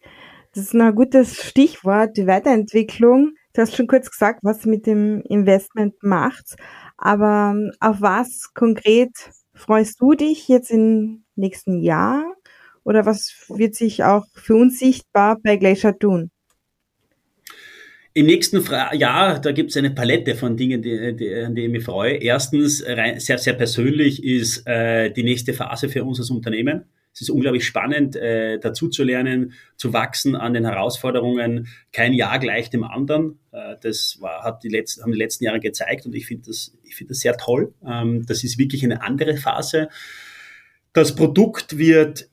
[0.53, 3.33] Das ist ein gutes Stichwort, die Weiterentwicklung.
[3.55, 6.57] Du hast schon kurz gesagt, was mit dem Investment macht,
[6.97, 9.11] aber ähm, auf was konkret
[9.53, 12.35] freust du dich jetzt im nächsten Jahr?
[12.83, 16.31] Oder was wird sich auch für uns sichtbar bei Glacier tun?
[18.13, 18.61] Im nächsten
[18.93, 22.15] Jahr, da gibt es eine Palette von Dingen, die, die, an die ich mich freue.
[22.15, 26.83] Erstens, sehr, sehr persönlich, ist äh, die nächste Phase für uns als Unternehmen.
[27.15, 31.69] Es ist unglaublich spannend, äh, dazu zu lernen, zu wachsen an den Herausforderungen.
[31.93, 33.39] Kein Jahr gleich dem anderen.
[33.53, 36.77] Äh, das war, hat die letzten, haben die letzten Jahre gezeigt und ich finde das,
[36.83, 37.73] ich finde das sehr toll.
[37.87, 39.87] Ähm, das ist wirklich eine andere Phase.
[40.91, 42.29] Das Produkt wird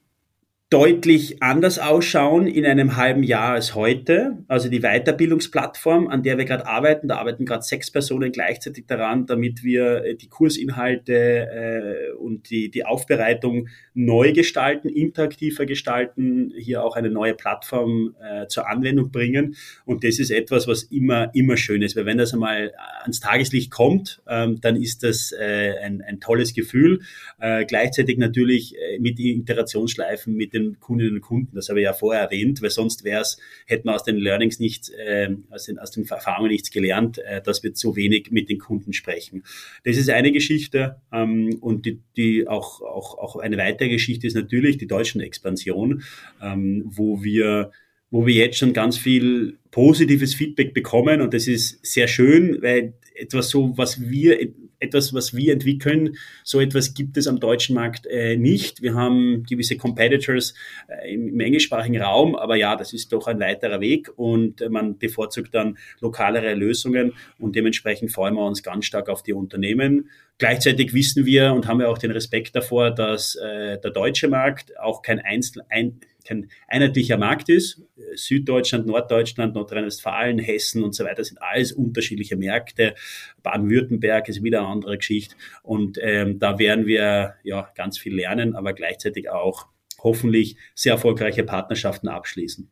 [0.73, 4.39] deutlich anders ausschauen in einem halben Jahr als heute.
[4.49, 9.27] Also die Weiterbildungsplattform, an der wir gerade arbeiten, da arbeiten gerade sechs Personen gleichzeitig daran,
[9.27, 16.83] damit wir äh, die Kursinhalte äh, und die, die Aufbereitung neu gestalten, interaktiver gestalten, hier
[16.83, 19.57] auch eine neue Plattform äh, zur Anwendung bringen.
[19.85, 23.71] Und das ist etwas, was immer, immer schön ist, weil wenn das einmal ans Tageslicht
[23.71, 27.01] kommt, ähm, dann ist das äh, ein, ein tolles Gefühl.
[27.41, 31.55] Äh, gleichzeitig natürlich äh, mit Iterationsschleifen, mit den den Kundinnen und Kunden.
[31.55, 34.59] Das habe ich ja vorher erwähnt, weil sonst wäre es, hätten wir aus den Learnings
[34.59, 38.49] nicht, äh, aus, den, aus den Erfahrungen nichts gelernt, äh, dass wir zu wenig mit
[38.49, 39.45] den Kunden sprechen.
[39.85, 44.35] Das ist eine Geschichte ähm, und die, die auch, auch, auch eine weitere Geschichte ist
[44.35, 46.03] natürlich die deutschen Expansion,
[46.41, 47.71] ähm, wo wir
[48.13, 52.93] wo wir jetzt schon ganz viel positives Feedback bekommen und das ist sehr schön, weil
[53.15, 54.39] etwas so, was wir
[54.83, 56.17] etwas, was wir entwickeln.
[56.43, 58.83] So etwas gibt es am deutschen Markt äh, nicht.
[58.83, 60.55] Wir haben gewisse Competitors
[60.89, 64.69] äh, im, im, englischsprachigen Raum, aber ja, das ist doch ein weiterer Weg und äh,
[64.69, 70.11] man bevorzugt dann lokalere Lösungen und dementsprechend freuen wir uns ganz stark auf die Unternehmen.
[70.39, 74.77] Gleichzeitig wissen wir und haben wir auch den Respekt davor, dass äh, der deutsche Markt
[74.81, 77.83] auch kein Einzel ein, kein einheitlicher Markt ist.
[78.15, 82.95] Süddeutschland, Norddeutschland, Nordrhein-Westfalen, Hessen und so weiter sind alles unterschiedliche Märkte.
[83.43, 85.37] Baden-Württemberg ist wieder eine andere Geschichte.
[85.63, 89.67] Und ähm, da werden wir ja ganz viel lernen, aber gleichzeitig auch
[90.03, 92.69] hoffentlich sehr erfolgreiche Partnerschaften abschließen.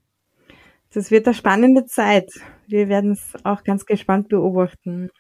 [0.93, 2.31] Das wird eine spannende Zeit.
[2.67, 5.11] Wir werden es auch ganz gespannt beobachten.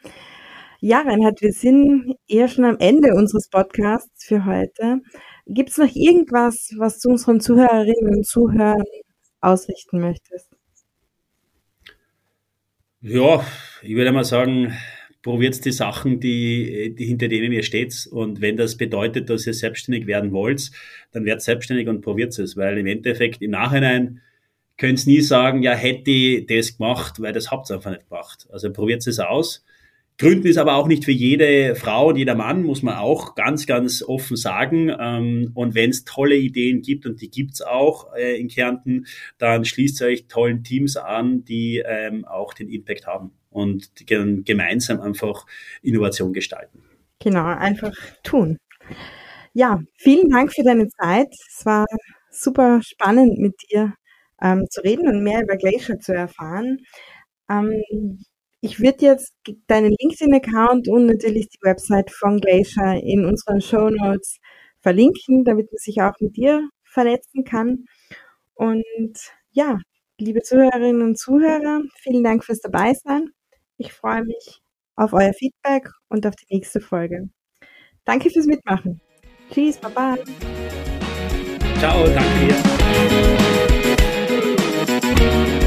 [0.83, 5.03] Ja, Reinhard, wir sind eher schon am Ende unseres Podcasts für heute.
[5.47, 8.83] Gibt es noch irgendwas, was du unseren Zuhörerinnen und Zuhörern
[9.43, 10.49] ausrichten möchtest?
[13.03, 13.45] Ja,
[13.83, 14.72] ich würde mal sagen,
[15.22, 18.09] probiert die Sachen, die, die hinter denen ihr steht.
[18.11, 20.70] Und wenn das bedeutet, dass ihr selbstständig werden wollt,
[21.12, 22.57] dann werdet selbstständig und probiert es.
[22.57, 24.22] Weil im Endeffekt im Nachhinein
[24.78, 28.09] könnt ihr nie sagen, ja, hätte ich das gemacht, weil das habt ihr einfach nicht
[28.09, 28.49] gemacht.
[28.51, 29.62] Also probiert es aus
[30.20, 33.66] Gründen ist aber auch nicht für jede Frau und jeder Mann, muss man auch ganz,
[33.66, 34.94] ganz offen sagen.
[35.00, 39.06] Ähm, und wenn es tolle Ideen gibt, und die gibt's auch äh, in Kärnten,
[39.38, 45.46] dann schließt euch tollen Teams an, die ähm, auch den Impact haben und gemeinsam einfach
[45.80, 46.82] Innovation gestalten.
[47.18, 48.58] Genau, einfach tun.
[49.54, 51.28] Ja, vielen Dank für deine Zeit.
[51.48, 51.86] Es war
[52.30, 53.94] super spannend mit dir
[54.42, 56.80] ähm, zu reden und mehr über Glacier zu erfahren.
[57.48, 58.20] Ähm,
[58.61, 59.34] ich würde jetzt
[59.66, 64.38] deinen LinkedIn-Account und natürlich die Website von Glacier in unseren Show Notes
[64.80, 67.86] verlinken, damit man sich auch mit dir vernetzen kann.
[68.54, 69.18] Und
[69.52, 69.78] ja,
[70.18, 73.30] liebe Zuhörerinnen und Zuhörer, vielen Dank fürs Dabeisein.
[73.78, 74.61] Ich freue mich
[74.94, 77.30] auf euer Feedback und auf die nächste Folge.
[78.04, 79.00] Danke fürs Mitmachen.
[79.50, 80.16] Tschüss, baba.
[81.78, 82.46] Ciao, danke
[85.16, 85.59] dir.